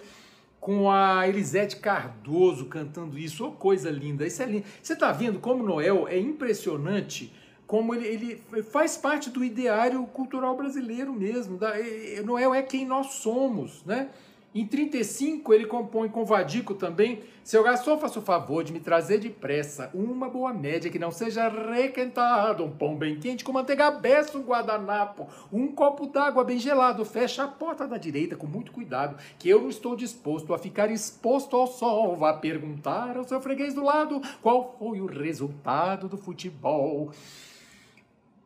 com 0.60 0.90
a 0.90 1.26
Elisete 1.26 1.76
Cardoso 1.76 2.66
cantando 2.66 3.18
isso, 3.18 3.46
oh, 3.46 3.52
coisa 3.52 3.90
linda, 3.90 4.26
isso 4.26 4.42
é 4.42 4.46
lindo. 4.46 4.66
Você 4.82 4.92
está 4.92 5.12
vendo 5.12 5.38
como 5.38 5.62
Noel 5.62 6.06
é 6.08 6.18
impressionante, 6.18 7.32
como 7.68 7.94
ele, 7.94 8.42
ele, 8.50 8.62
faz 8.62 8.96
parte 8.96 9.28
do 9.28 9.44
ideário 9.44 10.02
cultural 10.06 10.56
brasileiro 10.56 11.12
mesmo. 11.12 11.58
Da, 11.58 11.74
Noel 12.24 12.54
é 12.54 12.62
quem 12.62 12.86
nós 12.86 13.08
somos, 13.12 13.84
né? 13.84 14.08
Em 14.54 14.66
35, 14.66 15.52
ele 15.52 15.66
compõe 15.66 16.08
com 16.08 16.24
Vadico 16.24 16.74
também. 16.74 17.20
Seu 17.44 17.62
garçom, 17.62 17.98
faça 17.98 18.18
o 18.18 18.22
favor 18.22 18.64
de 18.64 18.72
me 18.72 18.80
trazer 18.80 19.18
depressa 19.18 19.90
uma 19.92 20.30
boa 20.30 20.54
média 20.54 20.90
que 20.90 20.98
não 20.98 21.12
seja 21.12 21.46
requentado, 21.48 22.64
um 22.64 22.70
pão 22.70 22.96
bem 22.96 23.20
quente 23.20 23.44
com 23.44 23.52
manteiga 23.52 23.88
aberta, 23.88 24.38
um 24.38 24.42
guardanapo, 24.42 25.28
um 25.52 25.68
copo 25.68 26.06
d'água 26.06 26.44
bem 26.44 26.58
gelado. 26.58 27.04
Fecha 27.04 27.44
a 27.44 27.48
porta 27.48 27.86
da 27.86 27.98
direita 27.98 28.34
com 28.34 28.46
muito 28.46 28.72
cuidado, 28.72 29.18
que 29.38 29.50
eu 29.50 29.60
não 29.60 29.68
estou 29.68 29.94
disposto 29.94 30.54
a 30.54 30.58
ficar 30.58 30.90
exposto 30.90 31.54
ao 31.54 31.66
sol. 31.66 32.16
Vá 32.16 32.32
perguntar 32.32 33.18
ao 33.18 33.24
seu 33.24 33.42
freguês 33.42 33.74
do 33.74 33.84
lado 33.84 34.22
qual 34.40 34.74
foi 34.78 35.02
o 35.02 35.06
resultado 35.06 36.08
do 36.08 36.16
futebol. 36.16 37.12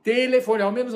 Telefone 0.03 0.63
ao 0.63 0.73
menos. 0.73 0.95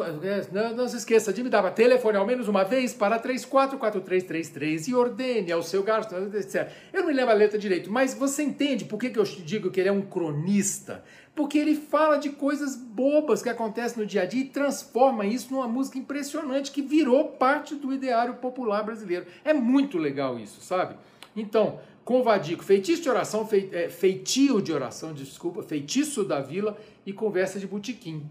Não, 0.51 0.75
não 0.75 0.89
se 0.89 0.97
esqueça 0.97 1.33
de 1.33 1.43
me 1.43 1.49
dar 1.49 1.71
telefone 1.71 2.17
ao 2.17 2.27
menos 2.27 2.49
uma 2.49 2.65
vez 2.65 2.93
para 2.93 3.21
344333 3.21 4.89
e 4.89 4.95
ordene 4.95 5.53
ao 5.53 5.63
seu 5.63 5.85
gasto, 5.85 6.13
etc. 6.35 6.73
Eu 6.93 7.03
não 7.03 7.09
me 7.09 7.15
lembro 7.15 7.31
a 7.31 7.35
letra 7.35 7.57
direito, 7.57 7.91
mas 7.91 8.15
você 8.15 8.43
entende 8.43 8.85
por 8.85 8.99
que, 8.99 9.11
que 9.11 9.19
eu 9.19 9.23
digo 9.23 9.71
que 9.71 9.79
ele 9.79 9.89
é 9.89 9.93
um 9.93 10.03
cronista? 10.03 11.04
Porque 11.37 11.57
ele 11.57 11.76
fala 11.76 12.17
de 12.17 12.30
coisas 12.30 12.75
bobas 12.75 13.43
que 13.43 13.49
acontecem 13.49 13.99
no 13.99 14.07
dia 14.07 14.23
a 14.23 14.26
dia 14.26 14.41
e 14.41 14.49
transforma 14.49 15.25
isso 15.25 15.52
numa 15.52 15.69
música 15.69 15.99
impressionante 15.99 16.73
que 16.73 16.83
virou 16.83 17.28
parte 17.28 17.76
do 17.76 17.93
ideário 17.93 18.35
popular 18.35 18.83
brasileiro. 18.83 19.26
É 19.45 19.54
muito 19.54 19.99
legal 19.99 20.37
isso, 20.37 20.61
sabe? 20.61 20.97
Então, 21.37 21.78
com 22.04 22.25
Vadico, 22.25 22.65
feitiço 22.65 23.02
de 23.02 23.11
oração, 23.11 23.49
é, 23.73 23.89
feitio 23.89 24.61
de 24.61 24.73
oração, 24.73 25.13
desculpa, 25.13 25.63
feitiço 25.63 26.25
da 26.25 26.41
vila 26.41 26.76
e 27.04 27.13
conversa 27.13 27.61
de 27.61 27.69
botequim. 27.69 28.28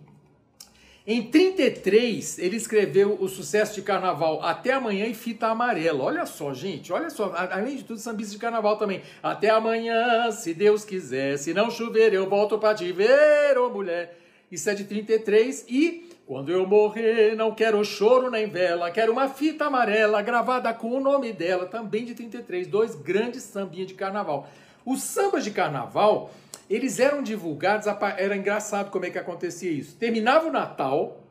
Em 1.07 1.21
33, 1.21 2.39
ele 2.39 2.57
escreveu 2.57 3.15
o 3.19 3.27
sucesso 3.27 3.75
de 3.75 3.83
carnaval 3.83 4.41
Até 4.41 4.73
Amanhã 4.73 5.05
e 5.05 5.13
Fita 5.13 5.45
Amarela. 5.45 6.03
Olha 6.03 6.25
só, 6.25 6.51
gente, 6.51 6.91
olha 6.91 7.11
só. 7.11 7.31
Além 7.35 7.75
de 7.75 7.83
tudo, 7.83 7.99
sambista 7.99 8.33
de 8.33 8.39
carnaval 8.39 8.75
também. 8.75 9.03
Até 9.21 9.51
amanhã, 9.51 10.31
se 10.31 10.51
Deus 10.51 10.83
quiser. 10.83 11.37
Se 11.37 11.53
não 11.53 11.69
chover, 11.69 12.11
eu 12.11 12.27
volto 12.27 12.57
pra 12.57 12.73
te 12.73 12.91
ver, 12.91 13.55
ô 13.55 13.67
oh 13.67 13.69
mulher. 13.69 14.17
Isso 14.51 14.67
é 14.67 14.73
de 14.73 14.83
33. 14.83 15.65
E 15.69 16.09
quando 16.25 16.51
eu 16.51 16.65
morrer, 16.65 17.35
não 17.35 17.53
quero 17.53 17.85
choro 17.85 18.31
nem 18.31 18.49
vela. 18.49 18.89
Quero 18.89 19.11
uma 19.11 19.29
fita 19.29 19.65
amarela 19.65 20.23
gravada 20.23 20.73
com 20.73 20.89
o 20.89 20.99
nome 20.99 21.31
dela. 21.31 21.67
Também 21.67 22.03
de 22.03 22.15
33. 22.15 22.65
Dois 22.65 22.95
grandes 22.95 23.43
sambinhas 23.43 23.89
de 23.89 23.93
carnaval. 23.93 24.49
Os 24.83 25.03
sambas 25.03 25.43
de 25.43 25.51
carnaval 25.51 26.31
eles 26.69 26.99
eram 26.99 27.21
divulgados, 27.21 27.87
era 28.17 28.35
engraçado 28.35 28.89
como 28.91 29.05
é 29.05 29.09
que 29.09 29.19
acontecia 29.19 29.71
isso. 29.71 29.95
Terminava 29.97 30.47
o 30.47 30.51
Natal, 30.51 31.21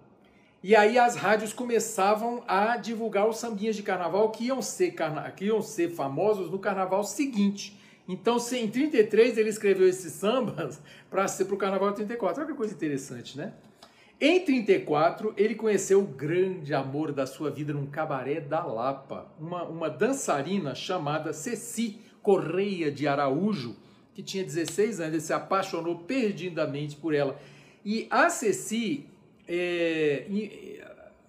e 0.62 0.75
aí 0.75 0.99
as 0.99 1.14
rádios 1.16 1.53
começavam 1.53 2.42
a 2.49 2.77
divulgar 2.77 3.29
os 3.29 3.37
sambinhas 3.37 3.77
de 3.77 3.83
carnaval 3.83 4.31
que 4.31 4.44
iam 4.44 4.62
ser, 4.62 4.92
carna... 4.92 5.31
que 5.31 5.44
iam 5.44 5.61
ser 5.61 5.90
famosos 5.90 6.51
no 6.51 6.59
carnaval 6.59 7.05
seguinte. 7.05 7.79
Então, 8.09 8.37
em 8.53 8.68
33 8.68 9.37
ele 9.37 9.49
escreveu 9.49 9.88
esses 9.88 10.12
sambas 10.12 10.81
para 11.11 11.29
ser 11.29 11.47
para 11.47 11.55
o 11.55 11.59
carnaval 11.59 11.90
de 11.90 11.97
34. 11.97 12.42
Olha 12.42 12.51
que 12.51 12.57
coisa 12.57 12.75
interessante, 12.75 13.37
né? 13.37 13.53
Em 14.20 14.42
34, 14.42 15.35
ele 15.37 15.55
conheceu 15.55 16.01
o 16.01 16.07
grande 16.07 16.73
amor 16.73 17.12
da 17.12 17.27
sua 17.27 17.51
vida 17.51 17.73
num 17.73 17.87
cabaré 17.87 18.40
da 18.40 18.64
Lapa. 18.64 19.27
Uma, 19.38 19.64
uma 19.64 19.90
dançarina 19.90 20.75
chamada 20.75 21.33
Ceci 21.33 22.01
Correia 22.23 22.90
de 22.90 23.07
Araújo, 23.07 23.77
que 24.14 24.22
tinha 24.22 24.44
16 24.44 25.00
anos, 25.00 25.12
ele 25.12 25.20
se 25.20 25.33
apaixonou 25.33 25.98
perdidamente 25.98 26.96
por 26.96 27.14
ela. 27.14 27.38
E 27.85 28.07
a 28.11 28.31
Ceci 28.31 29.07
é, 29.46 30.27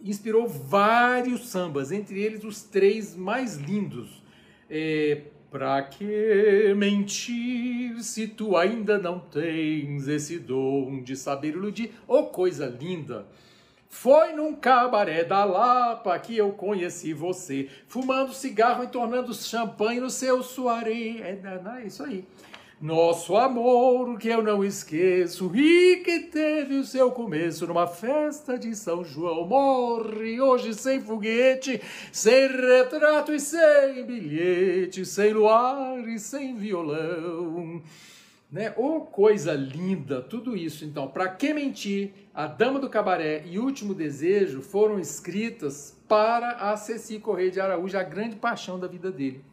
inspirou 0.02 0.48
vários 0.48 1.50
sambas, 1.50 1.92
entre 1.92 2.22
eles 2.22 2.44
os 2.44 2.64
três 2.64 3.16
mais 3.16 3.56
lindos. 3.56 4.24
É, 4.70 5.22
Pra 5.56 5.82
que 5.84 6.74
mentir 6.76 8.04
se 8.04 8.28
tu 8.28 8.58
ainda 8.58 8.98
não 8.98 9.20
tens 9.20 10.06
esse 10.06 10.38
dom 10.38 11.02
de 11.02 11.16
saber 11.16 11.54
iludir? 11.54 11.94
Oh, 12.06 12.24
coisa 12.24 12.66
linda! 12.66 13.26
Foi 13.88 14.34
num 14.34 14.54
cabaré 14.54 15.24
da 15.24 15.46
Lapa 15.46 16.20
que 16.20 16.36
eu 16.36 16.52
conheci 16.52 17.14
você, 17.14 17.70
fumando 17.88 18.34
cigarro 18.34 18.84
e 18.84 18.88
tornando 18.88 19.34
champanhe 19.34 20.02
no 20.02 20.10
seu 20.10 20.44
soirée. 20.44 21.22
É, 21.22 21.40
é 21.80 21.88
isso 21.88 22.04
aí. 22.04 22.26
Nosso 22.86 23.36
amor 23.36 24.16
que 24.20 24.28
eu 24.28 24.44
não 24.44 24.64
esqueço 24.64 25.52
e 25.56 26.04
que 26.06 26.20
teve 26.20 26.76
o 26.76 26.84
seu 26.84 27.10
começo 27.10 27.66
numa 27.66 27.88
festa 27.88 28.60
de 28.60 28.76
São 28.76 29.04
João. 29.04 29.48
Morre 29.48 30.40
hoje 30.40 30.72
sem 30.76 31.02
foguete, 31.02 31.82
sem 32.12 32.48
retrato 32.48 33.34
e 33.34 33.40
sem 33.40 34.06
bilhete, 34.06 35.04
sem 35.04 35.34
luar 35.34 36.08
e 36.08 36.20
sem 36.20 36.56
violão. 36.56 37.82
Né? 38.52 38.72
Oh, 38.78 39.02
coisa 39.02 39.54
linda, 39.54 40.22
tudo 40.22 40.56
isso. 40.56 40.86
Então, 40.86 41.08
para 41.08 41.28
que 41.28 41.56
mentir? 41.56 42.14
A 42.36 42.46
Dama 42.46 42.80
do 42.80 42.88
Cabaré 42.88 43.46
e 43.48 43.58
Último 43.58 43.96
Desejo 43.96 44.62
foram 44.62 45.00
escritas 45.00 45.98
para 46.08 46.52
a 46.52 46.78
Ceci 46.78 47.18
Correia 47.18 47.50
de 47.50 47.60
Araújo, 47.60 47.98
a 47.98 48.04
grande 48.04 48.36
paixão 48.36 48.80
da 48.80 48.86
vida 48.86 49.12
dele 49.12 49.44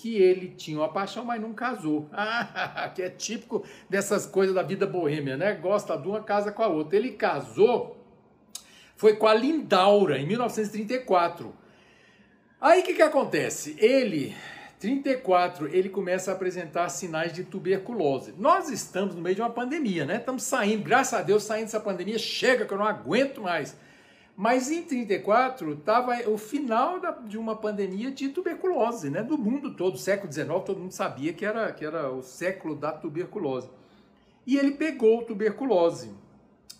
que 0.00 0.16
ele 0.16 0.48
tinha 0.56 0.78
uma 0.78 0.88
paixão, 0.88 1.26
mas 1.26 1.40
não 1.40 1.52
casou. 1.52 2.08
que 2.94 3.02
é 3.02 3.10
típico 3.10 3.62
dessas 3.88 4.24
coisas 4.24 4.54
da 4.54 4.62
vida 4.62 4.86
boêmia, 4.86 5.36
né? 5.36 5.52
Gosta 5.52 5.96
de 5.98 6.08
uma, 6.08 6.22
casa 6.22 6.50
com 6.50 6.62
a 6.62 6.68
outra. 6.68 6.96
Ele 6.96 7.12
casou, 7.12 8.02
foi 8.96 9.16
com 9.16 9.26
a 9.26 9.34
Lindaura, 9.34 10.18
em 10.18 10.26
1934. 10.26 11.54
Aí 12.58 12.80
o 12.80 12.82
que, 12.82 12.94
que 12.94 13.02
acontece? 13.02 13.76
Ele, 13.78 14.34
34, 14.78 15.68
ele 15.68 15.90
começa 15.90 16.30
a 16.30 16.34
apresentar 16.34 16.88
sinais 16.88 17.34
de 17.34 17.44
tuberculose. 17.44 18.34
Nós 18.38 18.70
estamos 18.70 19.14
no 19.14 19.20
meio 19.20 19.36
de 19.36 19.42
uma 19.42 19.50
pandemia, 19.50 20.06
né? 20.06 20.16
Estamos 20.16 20.44
saindo, 20.44 20.82
graças 20.82 21.12
a 21.12 21.22
Deus, 21.22 21.42
saindo 21.42 21.66
dessa 21.66 21.80
pandemia. 21.80 22.18
Chega 22.18 22.64
que 22.64 22.72
eu 22.72 22.78
não 22.78 22.86
aguento 22.86 23.42
mais. 23.42 23.76
Mas 24.40 24.70
em 24.70 24.82
34 24.82 25.74
estava 25.74 26.16
o 26.26 26.38
final 26.38 26.98
da, 26.98 27.10
de 27.10 27.36
uma 27.36 27.54
pandemia 27.54 28.10
de 28.10 28.30
tuberculose, 28.30 29.10
né? 29.10 29.22
Do 29.22 29.36
mundo 29.36 29.74
todo, 29.74 29.98
século 29.98 30.32
XIX, 30.32 30.48
todo 30.64 30.80
mundo 30.80 30.92
sabia 30.92 31.30
que 31.34 31.44
era, 31.44 31.70
que 31.74 31.84
era 31.84 32.10
o 32.10 32.22
século 32.22 32.74
da 32.74 32.90
tuberculose. 32.90 33.68
E 34.46 34.56
ele 34.56 34.70
pegou 34.70 35.24
tuberculose. 35.24 36.14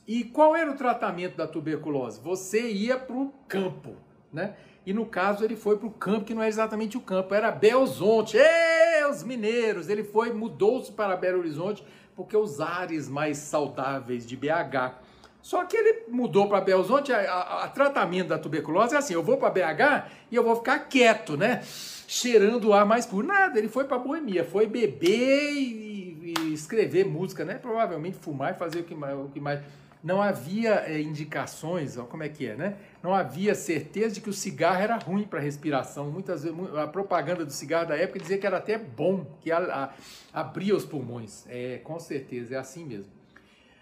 E 0.08 0.24
qual 0.24 0.56
era 0.56 0.70
o 0.70 0.74
tratamento 0.74 1.36
da 1.36 1.46
tuberculose? 1.46 2.18
Você 2.22 2.66
ia 2.70 2.96
para 2.96 3.14
o 3.14 3.30
campo, 3.46 3.94
né? 4.32 4.56
E 4.86 4.94
no 4.94 5.04
caso 5.04 5.44
ele 5.44 5.54
foi 5.54 5.76
para 5.76 5.86
o 5.86 5.92
campo, 5.92 6.24
que 6.24 6.34
não 6.34 6.42
é 6.42 6.48
exatamente 6.48 6.96
o 6.96 7.02
campo, 7.02 7.34
era 7.34 7.50
Belzonte. 7.50 8.38
Ê, 8.38 9.04
os 9.04 9.22
mineiros! 9.22 9.90
Ele 9.90 10.02
foi, 10.02 10.32
mudou-se 10.32 10.90
para 10.90 11.14
Belo 11.14 11.40
Horizonte, 11.40 11.84
porque 12.16 12.34
os 12.34 12.58
ares 12.58 13.06
mais 13.06 13.36
saudáveis 13.36 14.26
de 14.26 14.34
BH. 14.34 15.09
Só 15.42 15.64
que 15.64 15.76
ele 15.76 16.04
mudou 16.08 16.48
para 16.48 16.60
Belzonte, 16.60 17.12
a, 17.12 17.70
tratamento 17.74 18.28
da 18.28 18.38
tuberculose 18.38 18.94
é 18.94 18.98
assim, 18.98 19.14
eu 19.14 19.22
vou 19.22 19.36
para 19.36 19.50
BH 19.50 20.10
e 20.30 20.36
eu 20.36 20.44
vou 20.44 20.56
ficar 20.56 20.78
quieto, 20.80 21.36
né? 21.36 21.62
Cheirando 22.06 22.68
o 22.68 22.74
ar 22.74 22.84
mais 22.84 23.06
puro. 23.06 23.26
Nada, 23.26 23.58
ele 23.58 23.68
foi 23.68 23.84
para 23.84 23.98
Boemia, 23.98 24.44
foi 24.44 24.66
beber 24.66 25.52
e, 25.52 26.34
e, 26.36 26.52
escrever 26.52 27.06
música, 27.06 27.44
né? 27.44 27.54
Provavelmente 27.54 28.18
fumar 28.18 28.52
e 28.52 28.58
fazer 28.58 28.80
o 28.80 28.84
que 28.84 28.94
mais... 28.94 29.18
O 29.18 29.28
que 29.28 29.40
mais 29.40 29.60
não 30.02 30.22
havia 30.22 30.84
é, 30.86 31.00
indicações, 31.00 31.98
ó, 31.98 32.04
como 32.04 32.22
é 32.22 32.28
que 32.28 32.46
é, 32.46 32.56
né? 32.56 32.76
Não 33.02 33.14
havia 33.14 33.54
certeza 33.54 34.14
de 34.14 34.20
que 34.22 34.30
o 34.30 34.32
cigarro 34.32 34.80
era 34.80 34.96
ruim 34.96 35.24
para 35.24 35.38
a 35.38 35.42
respiração. 35.42 36.10
Muitas 36.10 36.42
vezes 36.42 36.58
a 36.74 36.86
propaganda 36.86 37.44
do 37.44 37.52
cigarro 37.52 37.88
da 37.88 37.96
época 37.96 38.18
dizia 38.18 38.38
que 38.38 38.46
era 38.46 38.56
até 38.56 38.78
bom, 38.78 39.26
que 39.40 39.52
a, 39.52 39.58
a, 39.58 40.40
abria 40.40 40.74
os 40.74 40.86
pulmões. 40.86 41.44
É, 41.48 41.80
com 41.84 41.98
certeza, 41.98 42.54
é 42.54 42.58
assim 42.58 42.84
mesmo. 42.86 43.19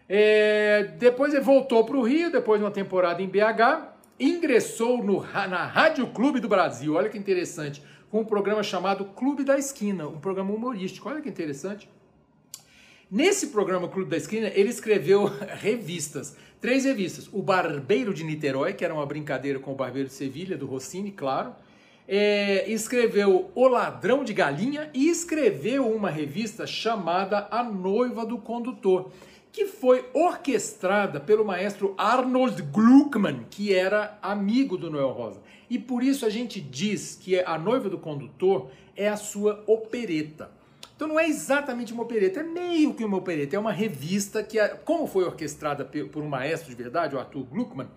É, 0.08 0.84
depois 0.98 1.34
ele 1.34 1.42
voltou 1.42 1.84
para 1.84 1.96
o 1.96 2.02
Rio, 2.02 2.32
depois 2.32 2.58
de 2.58 2.64
uma 2.64 2.70
temporada 2.70 3.22
em 3.22 3.28
BH, 3.28 3.88
ingressou 4.18 5.02
no, 5.04 5.20
na 5.20 5.66
Rádio 5.66 6.06
Clube 6.08 6.40
do 6.40 6.48
Brasil. 6.48 6.94
Olha 6.94 7.08
que 7.08 7.18
interessante, 7.18 7.82
com 8.10 8.20
um 8.20 8.24
programa 8.24 8.62
chamado 8.62 9.04
Clube 9.04 9.44
da 9.44 9.58
Esquina, 9.58 10.08
um 10.08 10.18
programa 10.18 10.52
humorístico. 10.52 11.08
Olha 11.08 11.20
que 11.20 11.28
interessante. 11.28 11.88
Nesse 13.10 13.48
programa 13.48 13.88
Clube 13.88 14.10
da 14.10 14.16
Esquina, 14.16 14.48
ele 14.54 14.68
escreveu 14.68 15.24
revistas, 15.60 16.36
três 16.60 16.84
revistas. 16.84 17.28
O 17.32 17.42
Barbeiro 17.42 18.12
de 18.12 18.24
Niterói, 18.24 18.72
que 18.72 18.84
era 18.84 18.92
uma 18.92 19.06
brincadeira 19.06 19.58
com 19.58 19.72
o 19.72 19.74
Barbeiro 19.74 20.08
de 20.08 20.14
Sevilha, 20.14 20.56
do 20.56 20.66
Rossini, 20.66 21.10
claro. 21.10 21.54
É, 22.06 22.70
escreveu 22.70 23.50
O 23.54 23.68
Ladrão 23.68 24.24
de 24.24 24.32
Galinha 24.32 24.90
e 24.94 25.10
escreveu 25.10 25.90
uma 25.90 26.08
revista 26.08 26.66
chamada 26.66 27.46
A 27.50 27.62
Noiva 27.62 28.24
do 28.24 28.38
Condutor, 28.38 29.10
que 29.58 29.66
foi 29.66 30.08
orquestrada 30.14 31.18
pelo 31.18 31.44
maestro 31.44 31.92
Arnold 31.98 32.62
Gluckman, 32.62 33.44
que 33.50 33.74
era 33.74 34.16
amigo 34.22 34.78
do 34.78 34.88
Noel 34.88 35.10
Rosa. 35.10 35.40
E 35.68 35.76
por 35.76 36.00
isso 36.00 36.24
a 36.24 36.30
gente 36.30 36.60
diz 36.60 37.18
que 37.20 37.40
A 37.40 37.58
Noiva 37.58 37.90
do 37.90 37.98
Condutor 37.98 38.70
é 38.94 39.08
a 39.08 39.16
sua 39.16 39.64
opereta. 39.66 40.48
Então 40.94 41.08
não 41.08 41.18
é 41.18 41.26
exatamente 41.26 41.92
uma 41.92 42.04
opereta, 42.04 42.38
é 42.38 42.44
meio 42.44 42.94
que 42.94 43.04
uma 43.04 43.16
opereta, 43.16 43.56
é 43.56 43.58
uma 43.58 43.72
revista 43.72 44.44
que, 44.44 44.60
como 44.84 45.08
foi 45.08 45.24
orquestrada 45.24 45.84
por 45.84 46.22
um 46.22 46.28
maestro 46.28 46.70
de 46.70 46.76
verdade, 46.76 47.16
o 47.16 47.18
Arthur 47.18 47.42
Gluckman, 47.42 47.88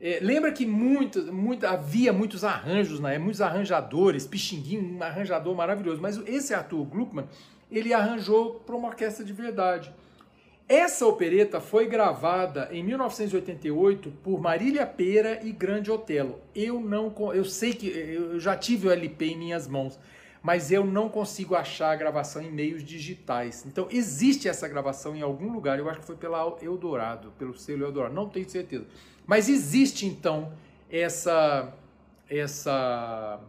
é, 0.00 0.20
lembra 0.22 0.52
que 0.52 0.64
muito, 0.64 1.32
muito, 1.32 1.66
havia 1.66 2.12
muitos 2.12 2.44
arranjos, 2.44 3.00
né? 3.00 3.18
muitos 3.18 3.40
arranjadores, 3.40 4.24
Pixinguinho, 4.24 4.98
um 4.98 5.02
arranjador 5.02 5.52
maravilhoso, 5.52 6.00
mas 6.00 6.16
esse 6.28 6.54
Arthur 6.54 6.84
Gluckman, 6.84 7.24
ele 7.72 7.92
arranjou 7.92 8.60
para 8.64 8.76
uma 8.76 8.86
orquestra 8.86 9.24
de 9.24 9.32
verdade. 9.32 9.92
Essa 10.68 11.06
opereta 11.06 11.60
foi 11.60 11.86
gravada 11.86 12.68
em 12.72 12.82
1988 12.82 14.10
por 14.22 14.40
Marília 14.40 14.84
Pera 14.84 15.40
e 15.44 15.52
Grande 15.52 15.90
Otelo. 15.90 16.40
Eu 16.54 16.80
não, 16.80 17.14
eu 17.32 17.44
sei 17.44 17.72
que 17.72 17.86
eu 17.88 18.40
já 18.40 18.56
tive 18.56 18.88
o 18.88 18.90
LP 18.90 19.26
em 19.26 19.38
minhas 19.38 19.68
mãos 19.68 19.98
mas 20.46 20.70
eu 20.70 20.86
não 20.86 21.08
consigo 21.08 21.56
achar 21.56 21.90
a 21.90 21.96
gravação 21.96 22.40
em 22.40 22.52
meios 22.52 22.84
digitais. 22.84 23.66
Então 23.66 23.88
existe 23.90 24.48
essa 24.48 24.68
gravação 24.68 25.16
em 25.16 25.20
algum 25.20 25.52
lugar, 25.52 25.76
eu 25.76 25.90
acho 25.90 25.98
que 25.98 26.06
foi 26.06 26.14
pela 26.14 26.38
Eldorado, 26.62 27.32
pelo 27.36 27.58
selo 27.58 27.82
Eldorado, 27.82 28.14
não 28.14 28.28
tenho 28.28 28.48
certeza. 28.48 28.86
Mas 29.26 29.48
existe 29.48 30.06
então 30.06 30.52
essa 30.88 31.74
essa 32.30 33.40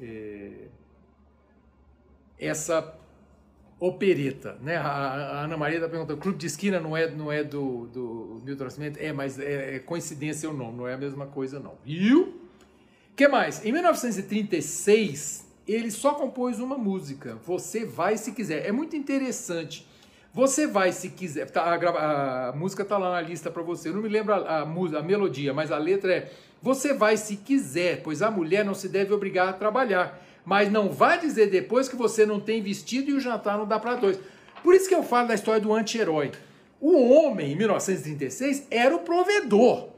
é, 0.00 0.66
essa 2.36 2.97
opereta, 3.80 4.56
né? 4.60 4.76
A, 4.76 5.44
Ana 5.44 5.56
Maria 5.56 5.76
está 5.76 5.88
perguntando, 5.88 6.20
Clube 6.20 6.38
de 6.38 6.46
Esquina 6.46 6.80
não 6.80 6.96
é 6.96 7.10
não 7.10 7.30
é 7.30 7.44
do, 7.44 7.86
do 7.86 8.42
Milton 8.44 8.64
Nascimento? 8.64 8.98
É, 8.98 9.12
mas 9.12 9.38
é, 9.38 9.76
é 9.76 9.78
coincidência 9.78 10.50
o 10.50 10.52
nome, 10.52 10.78
não 10.78 10.88
é 10.88 10.94
a 10.94 10.98
mesma 10.98 11.26
coisa 11.26 11.60
não. 11.60 11.74
Viu? 11.84 12.48
que 13.18 13.26
mais? 13.26 13.64
Em 13.64 13.72
1936 13.72 15.44
ele 15.66 15.90
só 15.90 16.14
compôs 16.14 16.60
uma 16.60 16.78
música, 16.78 17.36
Você 17.44 17.84
Vai 17.84 18.16
Se 18.16 18.30
Quiser. 18.32 18.64
É 18.64 18.70
muito 18.70 18.94
interessante. 18.94 19.86
Você 20.32 20.68
Vai 20.68 20.92
Se 20.92 21.10
Quiser. 21.10 21.50
Tá, 21.50 21.62
a, 21.62 22.48
a, 22.48 22.52
música 22.52 22.84
tá 22.84 22.96
lá 22.96 23.10
na 23.10 23.20
lista 23.20 23.50
para 23.50 23.62
você. 23.62 23.88
Eu 23.88 23.94
não 23.94 24.02
me 24.02 24.08
lembro 24.08 24.32
a, 24.32 24.38
a, 24.38 24.62
a 24.62 25.02
melodia, 25.02 25.52
mas 25.52 25.72
a 25.72 25.78
letra 25.78 26.14
é 26.14 26.32
Você 26.62 26.94
Vai 26.94 27.16
Se 27.16 27.36
Quiser, 27.36 28.02
pois 28.02 28.22
a 28.22 28.30
mulher 28.30 28.64
não 28.64 28.72
se 28.72 28.88
deve 28.88 29.12
obrigar 29.12 29.48
a 29.48 29.52
trabalhar. 29.52 30.24
Mas 30.48 30.72
não 30.72 30.88
vai 30.88 31.20
dizer 31.20 31.50
depois 31.50 31.90
que 31.90 31.94
você 31.94 32.24
não 32.24 32.40
tem 32.40 32.62
vestido 32.62 33.10
e 33.10 33.12
o 33.12 33.20
jantar 33.20 33.58
não 33.58 33.66
dá 33.66 33.78
para 33.78 33.96
dois. 33.96 34.18
Por 34.62 34.74
isso 34.74 34.88
que 34.88 34.94
eu 34.94 35.02
falo 35.02 35.28
da 35.28 35.34
história 35.34 35.60
do 35.60 35.74
anti-herói. 35.74 36.32
O 36.80 37.12
homem, 37.12 37.52
em 37.52 37.54
1936, 37.54 38.66
era 38.70 38.96
o 38.96 39.00
provedor. 39.00 39.90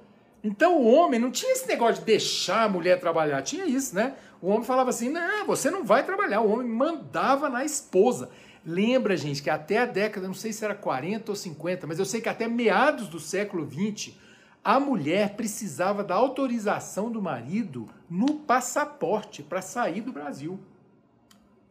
Então 0.42 0.76
o 0.76 0.92
homem 0.92 1.20
não 1.20 1.30
tinha 1.30 1.52
esse 1.52 1.68
negócio 1.68 2.00
de 2.00 2.04
deixar 2.04 2.64
a 2.64 2.68
mulher 2.68 2.98
trabalhar, 2.98 3.42
tinha 3.42 3.64
isso, 3.64 3.94
né? 3.94 4.14
O 4.42 4.48
homem 4.48 4.64
falava 4.64 4.90
assim: 4.90 5.08
não, 5.08 5.46
você 5.46 5.70
não 5.70 5.84
vai 5.84 6.04
trabalhar. 6.04 6.40
O 6.40 6.50
homem 6.50 6.66
mandava 6.66 7.48
na 7.48 7.64
esposa. 7.64 8.28
Lembra, 8.66 9.16
gente, 9.16 9.44
que 9.44 9.50
até 9.50 9.78
a 9.78 9.86
década, 9.86 10.26
não 10.26 10.34
sei 10.34 10.52
se 10.52 10.64
era 10.64 10.74
40 10.74 11.30
ou 11.30 11.36
50, 11.36 11.86
mas 11.86 12.00
eu 12.00 12.04
sei 12.04 12.20
que 12.20 12.28
até 12.28 12.48
meados 12.48 13.06
do 13.06 13.20
século 13.20 13.64
20, 13.64 14.18
a 14.62 14.78
mulher 14.78 15.36
precisava 15.36 16.04
da 16.04 16.14
autorização 16.14 17.10
do 17.10 17.20
marido 17.20 17.88
no 18.08 18.34
passaporte 18.34 19.42
para 19.42 19.62
sair 19.62 20.00
do 20.02 20.12
Brasil. 20.12 20.60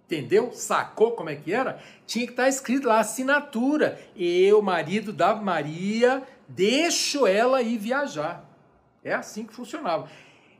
Entendeu? 0.06 0.52
Sacou 0.54 1.12
como 1.12 1.30
é 1.30 1.36
que 1.36 1.54
era? 1.54 1.80
Tinha 2.08 2.25
que 2.25 2.32
estar 2.32 2.43
tá 2.43 2.49
escrito 2.49 2.88
lá, 2.88 2.99
assinatura. 2.99 4.02
Eu, 4.15 4.60
marido 4.60 5.13
da 5.13 5.36
Maria, 5.36 6.23
deixo 6.47 7.28
ela 7.28 7.62
ir 7.62 7.78
viajar. 7.78 8.43
É 9.04 9.13
assim 9.13 9.45
que 9.45 9.54
funcionava. 9.54 10.10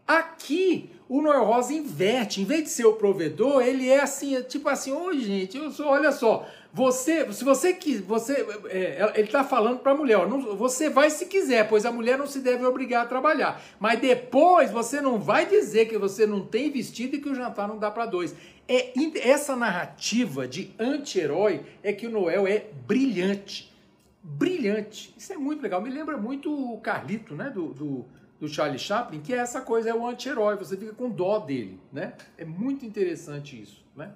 Aqui, 0.08 0.92
o 1.10 1.24
Noel 1.24 1.44
Rosa 1.44 1.74
inverte. 1.74 2.40
Em 2.40 2.46
vez 2.46 2.64
de 2.64 2.70
ser 2.70 2.86
o 2.86 2.94
provedor, 2.94 3.64
ele 3.64 3.90
é 3.90 4.00
assim, 4.00 4.36
é 4.36 4.44
tipo 4.44 4.70
assim, 4.70 4.92
ô 4.92 5.12
gente, 5.12 5.58
eu 5.58 5.72
sou, 5.72 5.88
olha 5.88 6.12
só, 6.12 6.48
você, 6.72 7.34
se 7.34 7.44
você 7.44 7.74
quis, 7.74 8.00
você, 8.00 8.46
é, 8.70 9.14
ele 9.16 9.26
está 9.26 9.44
falando 9.44 9.80
para 9.80 9.94
a 9.94 9.96
mulher, 9.96 10.18
ó, 10.18 10.28
não, 10.28 10.56
você 10.56 10.88
vai 10.88 11.10
se 11.10 11.26
quiser, 11.26 11.68
pois 11.68 11.84
a 11.84 11.92
mulher 11.92 12.16
não 12.16 12.28
se 12.28 12.40
deve 12.40 12.64
obrigar 12.64 13.06
a 13.06 13.08
trabalhar. 13.08 13.60
Mas 13.80 14.00
depois 14.00 14.70
você 14.70 15.02
não 15.02 15.20
vai 15.20 15.48
dizer 15.48 15.88
que 15.88 15.98
você 15.98 16.28
não 16.28 16.46
tem 16.46 16.70
vestido 16.70 17.16
e 17.16 17.20
que 17.20 17.30
o 17.30 17.34
jantar 17.34 17.68
não 17.68 17.80
dá 17.80 17.90
para 17.90 18.06
dois. 18.06 18.36
É 18.68 18.94
essa 19.28 19.56
narrativa 19.56 20.48
de 20.48 20.72
anti-herói 20.78 21.62
é 21.82 21.92
que 21.92 22.06
o 22.06 22.12
Noel 22.12 22.46
é 22.46 22.68
brilhante, 22.86 23.74
brilhante. 24.22 25.12
Isso 25.18 25.34
é 25.34 25.38
muito 25.38 25.64
legal. 25.64 25.82
Me 25.82 25.90
lembra 25.90 26.18
muito 26.18 26.54
o 26.54 26.80
Carlito, 26.80 27.34
né, 27.34 27.50
do, 27.50 27.74
do 27.74 28.06
do 28.40 28.48
Charlie 28.48 28.80
Chaplin, 28.80 29.20
que 29.20 29.34
é 29.34 29.38
essa 29.38 29.62
coisa, 29.62 29.90
é 29.90 29.94
o 29.94 30.08
anti-herói, 30.08 30.56
você 30.56 30.78
fica 30.78 30.94
com 30.94 31.10
dó 31.10 31.40
dele, 31.40 31.80
né? 31.92 32.14
É 32.38 32.46
muito 32.46 32.86
interessante 32.86 33.62
isso, 33.62 33.84
né? 33.96 34.12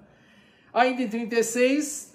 Ainda 0.72 1.02
em 1.02 1.08
36, 1.08 2.14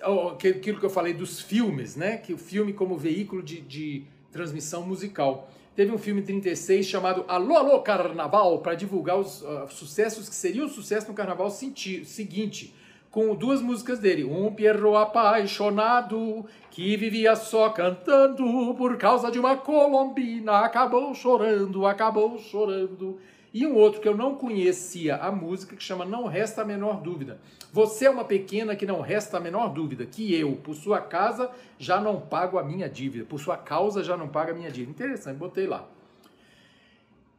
aquilo 0.49 0.79
que 0.79 0.85
eu 0.85 0.89
falei 0.89 1.13
dos 1.13 1.39
filmes, 1.39 1.95
né? 1.95 2.17
Que 2.17 2.33
o 2.33 2.37
filme 2.37 2.73
como 2.73 2.97
veículo 2.97 3.41
de, 3.41 3.61
de 3.61 4.03
transmissão 4.31 4.85
musical. 4.85 5.49
Teve 5.75 5.93
um 5.93 5.97
filme 5.97 6.19
em 6.19 6.25
36 6.25 6.85
chamado 6.85 7.23
Alô, 7.27 7.55
Alô 7.55 7.81
Carnaval, 7.81 8.59
para 8.59 8.75
divulgar 8.75 9.17
os 9.17 9.41
uh, 9.43 9.67
sucessos 9.69 10.27
que 10.27 10.35
seriam 10.35 10.67
sucesso 10.67 11.07
no 11.07 11.13
carnaval 11.13 11.49
seguinte 11.49 12.73
com 13.11 13.35
duas 13.35 13.61
músicas 13.61 13.99
dele. 13.99 14.23
Um 14.23 14.53
Pierrot 14.53 14.97
apaixonado 14.97 16.45
que 16.69 16.95
vivia 16.95 17.35
só 17.35 17.69
cantando 17.69 18.73
por 18.75 18.97
causa 18.97 19.31
de 19.31 19.39
uma 19.39 19.57
colombina, 19.57 20.59
acabou 20.59 21.13
chorando, 21.13 21.85
acabou 21.85 22.37
chorando. 22.37 23.19
E 23.51 23.65
um 23.65 23.75
outro 23.75 23.99
que 23.99 24.07
eu 24.07 24.15
não 24.15 24.35
conhecia 24.35 25.15
a 25.15 25.31
música 25.31 25.75
que 25.75 25.83
chama 25.83 26.05
Não 26.05 26.27
Resta 26.27 26.61
a 26.61 26.65
Menor 26.65 27.01
Dúvida. 27.01 27.39
Você 27.73 28.05
é 28.05 28.09
uma 28.09 28.23
pequena 28.23 28.75
que 28.75 28.85
não 28.85 28.99
resta 28.99 29.37
a 29.37 29.39
menor 29.39 29.69
dúvida 29.69 30.03
que 30.03 30.33
eu, 30.33 30.55
por 30.55 30.73
sua 30.73 30.99
casa, 30.99 31.51
já 31.77 32.01
não 32.01 32.19
pago 32.19 32.57
a 32.57 32.63
minha 32.63 32.89
dívida, 32.89 33.25
por 33.25 33.39
sua 33.39 33.57
causa 33.57 34.03
já 34.03 34.17
não 34.17 34.27
pago 34.27 34.51
a 34.51 34.53
minha 34.55 34.71
dívida. 34.71 34.91
Interessante, 34.91 35.37
botei 35.37 35.67
lá. 35.67 35.87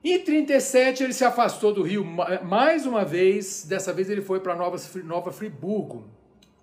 Em 0.02 0.18
37 0.18 1.04
ele 1.04 1.12
se 1.12 1.24
afastou 1.24 1.74
do 1.74 1.82
Rio 1.82 2.02
mais 2.42 2.86
uma 2.86 3.04
vez, 3.04 3.66
dessa 3.68 3.92
vez 3.92 4.08
ele 4.08 4.22
foi 4.22 4.40
para 4.40 4.56
Nova, 4.56 4.78
Nova 5.04 5.30
Friburgo, 5.30 6.04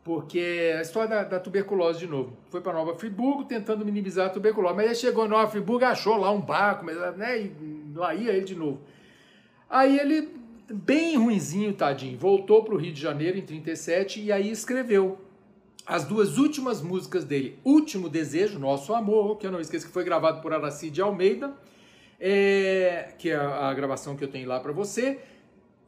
porque 0.04 0.74
a 0.76 0.82
história 0.82 1.08
da, 1.08 1.24
da 1.24 1.40
tuberculose 1.40 2.00
de 2.00 2.08
novo. 2.08 2.36
Foi 2.50 2.62
para 2.62 2.74
Nova 2.74 2.96
Friburgo 2.96 3.44
tentando 3.44 3.86
minimizar 3.86 4.26
a 4.26 4.30
tuberculose, 4.30 4.76
mas 4.76 4.86
ele 4.88 4.96
chegou 4.96 5.26
em 5.26 5.30
Nova 5.30 5.52
Friburgo, 5.52 5.86
achou 5.86 6.18
lá 6.18 6.32
um 6.32 6.42
barco, 6.42 6.84
mas, 6.84 6.98
né, 7.16 7.40
e 7.40 7.54
lá 7.96 8.16
ia 8.16 8.32
ele 8.32 8.46
de 8.46 8.56
novo. 8.56 8.82
Aí 9.70 10.00
ele, 10.00 10.30
bem 10.72 11.16
ruinzinho, 11.16 11.74
tadinho, 11.74 12.18
voltou 12.18 12.64
para 12.64 12.74
o 12.74 12.78
Rio 12.78 12.92
de 12.92 13.00
Janeiro 13.00 13.38
em 13.38 13.44
37 13.44 14.20
e 14.20 14.32
aí 14.32 14.50
escreveu 14.50 15.20
as 15.86 16.06
duas 16.06 16.40
últimas 16.40 16.82
músicas 16.82 17.24
dele, 17.24 17.60
Último 17.64 18.10
Desejo, 18.10 18.58
Nosso 18.58 18.96
Amor, 18.96 19.38
que 19.38 19.46
eu 19.46 19.52
não 19.52 19.62
esqueço 19.62 19.86
que 19.86 19.94
foi 19.94 20.04
gravado 20.04 20.42
por 20.42 20.52
Aracide 20.52 21.02
Almeida, 21.02 21.54
é, 22.20 23.14
que 23.18 23.30
é 23.30 23.36
a, 23.36 23.74
gravação 23.74 24.16
que 24.16 24.24
eu 24.24 24.28
tenho 24.28 24.48
lá 24.48 24.60
para 24.60 24.72
você, 24.72 25.20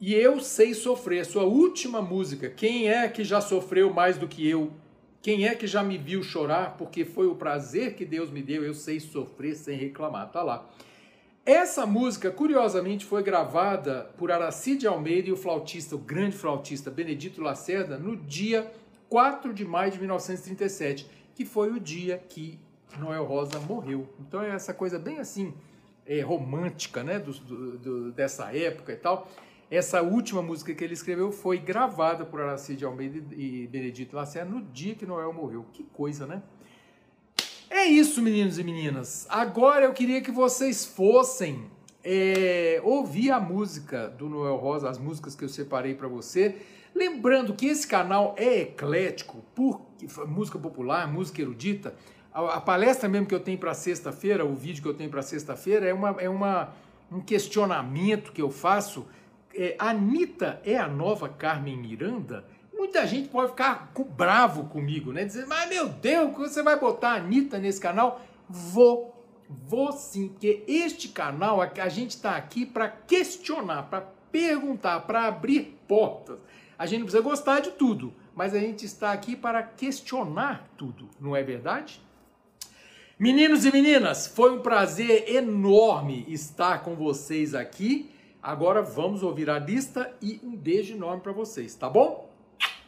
e 0.00 0.14
Eu 0.14 0.40
Sei 0.40 0.72
Sofrer, 0.72 1.26
sua 1.26 1.44
última 1.44 2.00
música. 2.00 2.48
Quem 2.48 2.88
é 2.88 3.06
que 3.08 3.22
já 3.22 3.40
sofreu 3.40 3.92
mais 3.92 4.16
do 4.16 4.26
que 4.26 4.48
eu? 4.48 4.72
Quem 5.20 5.46
é 5.46 5.54
que 5.54 5.66
já 5.66 5.82
me 5.82 5.98
viu 5.98 6.22
chorar? 6.22 6.76
Porque 6.78 7.04
foi 7.04 7.26
o 7.26 7.34
prazer 7.34 7.94
que 7.94 8.06
Deus 8.06 8.30
me 8.30 8.40
deu, 8.40 8.64
eu 8.64 8.72
sei 8.72 8.98
sofrer 8.98 9.54
sem 9.54 9.76
reclamar. 9.76 10.30
Tá 10.32 10.42
lá. 10.42 10.66
Essa 11.44 11.84
música, 11.84 12.30
curiosamente, 12.30 13.04
foi 13.04 13.22
gravada 13.22 14.10
por 14.16 14.32
Aracide 14.32 14.86
Almeida 14.86 15.28
e 15.28 15.32
o 15.32 15.36
flautista, 15.36 15.94
o 15.94 15.98
grande 15.98 16.36
flautista 16.36 16.90
Benedito 16.90 17.42
Lacerda, 17.42 17.98
no 17.98 18.16
dia 18.16 18.70
4 19.10 19.52
de 19.52 19.64
maio 19.64 19.90
de 19.90 19.98
1937, 19.98 21.06
que 21.34 21.44
foi 21.44 21.70
o 21.70 21.80
dia 21.80 22.22
que 22.28 22.58
Noel 22.98 23.24
Rosa 23.24 23.58
morreu. 23.58 24.08
Então 24.20 24.42
é 24.42 24.50
essa 24.50 24.72
coisa 24.72 24.98
bem 24.98 25.18
assim, 25.18 25.52
é, 26.06 26.20
romântica, 26.20 27.02
né, 27.02 27.18
do, 27.18 27.32
do, 27.32 28.12
dessa 28.12 28.54
época 28.56 28.92
e 28.92 28.96
tal. 28.96 29.28
Essa 29.70 30.02
última 30.02 30.42
música 30.42 30.74
que 30.74 30.82
ele 30.82 30.94
escreveu 30.94 31.30
foi 31.30 31.56
gravada 31.58 32.24
por 32.24 32.40
Aracide 32.40 32.84
Almeida 32.84 33.34
e 33.34 33.68
Benedito 33.68 34.16
Lacerda 34.16 34.50
no 34.50 34.62
dia 34.62 34.96
que 34.96 35.06
Noel 35.06 35.32
morreu. 35.32 35.64
Que 35.72 35.84
coisa, 35.84 36.26
né? 36.26 36.42
É 37.70 37.84
isso, 37.84 38.20
meninos 38.20 38.58
e 38.58 38.64
meninas. 38.64 39.26
Agora 39.30 39.84
eu 39.84 39.92
queria 39.92 40.20
que 40.20 40.32
vocês 40.32 40.84
fossem 40.84 41.70
é, 42.02 42.80
ouvir 42.82 43.30
a 43.30 43.38
música 43.38 44.08
do 44.08 44.28
Noel 44.28 44.56
Rosa, 44.56 44.90
as 44.90 44.98
músicas 44.98 45.36
que 45.36 45.44
eu 45.44 45.48
separei 45.48 45.94
para 45.94 46.08
você. 46.08 46.56
Lembrando 46.92 47.54
que 47.54 47.66
esse 47.66 47.86
canal 47.86 48.34
é 48.36 48.62
eclético, 48.62 49.44
por 49.54 49.80
música 50.26 50.58
popular, 50.58 51.06
música 51.06 51.40
erudita. 51.40 51.94
A, 52.48 52.60
palestra 52.60 53.08
mesmo 53.08 53.26
que 53.26 53.34
eu 53.34 53.40
tenho 53.40 53.58
para 53.58 53.74
sexta-feira, 53.74 54.44
o 54.44 54.54
vídeo 54.54 54.82
que 54.82 54.88
eu 54.88 54.94
tenho 54.94 55.10
para 55.10 55.22
sexta-feira, 55.22 55.86
é, 55.86 55.92
uma, 55.92 56.16
é 56.18 56.28
uma, 56.28 56.72
um 57.10 57.20
questionamento 57.20 58.32
que 58.32 58.40
eu 58.40 58.50
faço. 58.50 59.06
É, 59.54 59.74
Anitta 59.78 60.60
é 60.64 60.76
a 60.76 60.88
nova 60.88 61.28
Carmen 61.28 61.76
Miranda? 61.76 62.44
Muita 62.72 63.06
gente 63.06 63.28
pode 63.28 63.50
ficar 63.50 63.92
bravo 64.16 64.64
comigo, 64.64 65.12
né? 65.12 65.24
Dizer, 65.24 65.46
mas 65.46 65.68
meu 65.68 65.88
Deus, 65.88 66.34
você 66.34 66.62
vai 66.62 66.78
botar 66.78 67.10
a 67.10 67.14
Anitta 67.16 67.58
nesse 67.58 67.80
canal? 67.80 68.20
Vou, 68.48 69.14
vou 69.48 69.92
sim, 69.92 70.28
porque 70.28 70.64
este 70.66 71.08
canal, 71.08 71.60
a 71.60 71.88
gente 71.88 72.10
está 72.10 72.36
aqui 72.36 72.64
para 72.64 72.88
questionar, 72.88 73.82
para 73.84 74.00
perguntar, 74.32 75.00
para 75.00 75.24
abrir 75.26 75.78
portas. 75.86 76.38
A 76.78 76.86
gente 76.86 77.00
não 77.00 77.06
precisa 77.06 77.22
gostar 77.22 77.60
de 77.60 77.72
tudo, 77.72 78.14
mas 78.34 78.54
a 78.54 78.58
gente 78.58 78.86
está 78.86 79.12
aqui 79.12 79.36
para 79.36 79.62
questionar 79.62 80.66
tudo, 80.78 81.10
não 81.20 81.36
é 81.36 81.42
verdade? 81.42 82.00
Meninos 83.20 83.66
e 83.66 83.70
meninas, 83.70 84.26
foi 84.26 84.50
um 84.50 84.60
prazer 84.60 85.28
enorme 85.28 86.24
estar 86.26 86.82
com 86.82 86.96
vocês 86.96 87.54
aqui. 87.54 88.08
Agora 88.42 88.80
vamos 88.80 89.22
ouvir 89.22 89.50
a 89.50 89.58
lista 89.58 90.10
e 90.22 90.40
um 90.42 90.56
beijo 90.56 90.94
enorme 90.94 91.20
para 91.20 91.30
vocês, 91.30 91.74
tá 91.74 91.90
bom? 91.90 92.30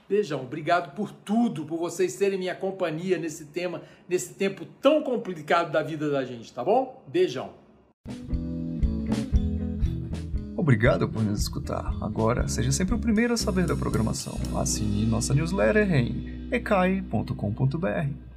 Beijão, 0.09 0.41
obrigado 0.41 0.95
por 0.95 1.13
tudo, 1.13 1.67
por 1.67 1.79
vocês 1.79 2.13
serem 2.13 2.39
minha 2.39 2.55
companhia 2.55 3.19
nesse 3.19 3.45
tema, 3.45 3.83
nesse 4.09 4.33
tempo 4.33 4.65
tão 4.81 5.03
complicado 5.03 5.71
da 5.71 5.83
vida 5.83 6.09
da 6.11 6.25
gente, 6.25 6.51
tá 6.51 6.65
bom? 6.65 7.05
Beijão. 7.07 7.51
Obrigado 10.57 11.07
por 11.11 11.23
nos 11.23 11.43
escutar. 11.43 11.95
Agora, 12.01 12.49
seja 12.49 12.73
sempre 12.73 12.95
o 12.95 12.99
primeiro 12.99 13.35
a 13.35 13.37
saber 13.37 13.67
da 13.67 13.77
programação. 13.77 14.41
Assine 14.57 15.05
nossa 15.05 15.35
newsletter 15.35 15.93
em 15.93 16.49
ecai.com.br. 16.51 18.33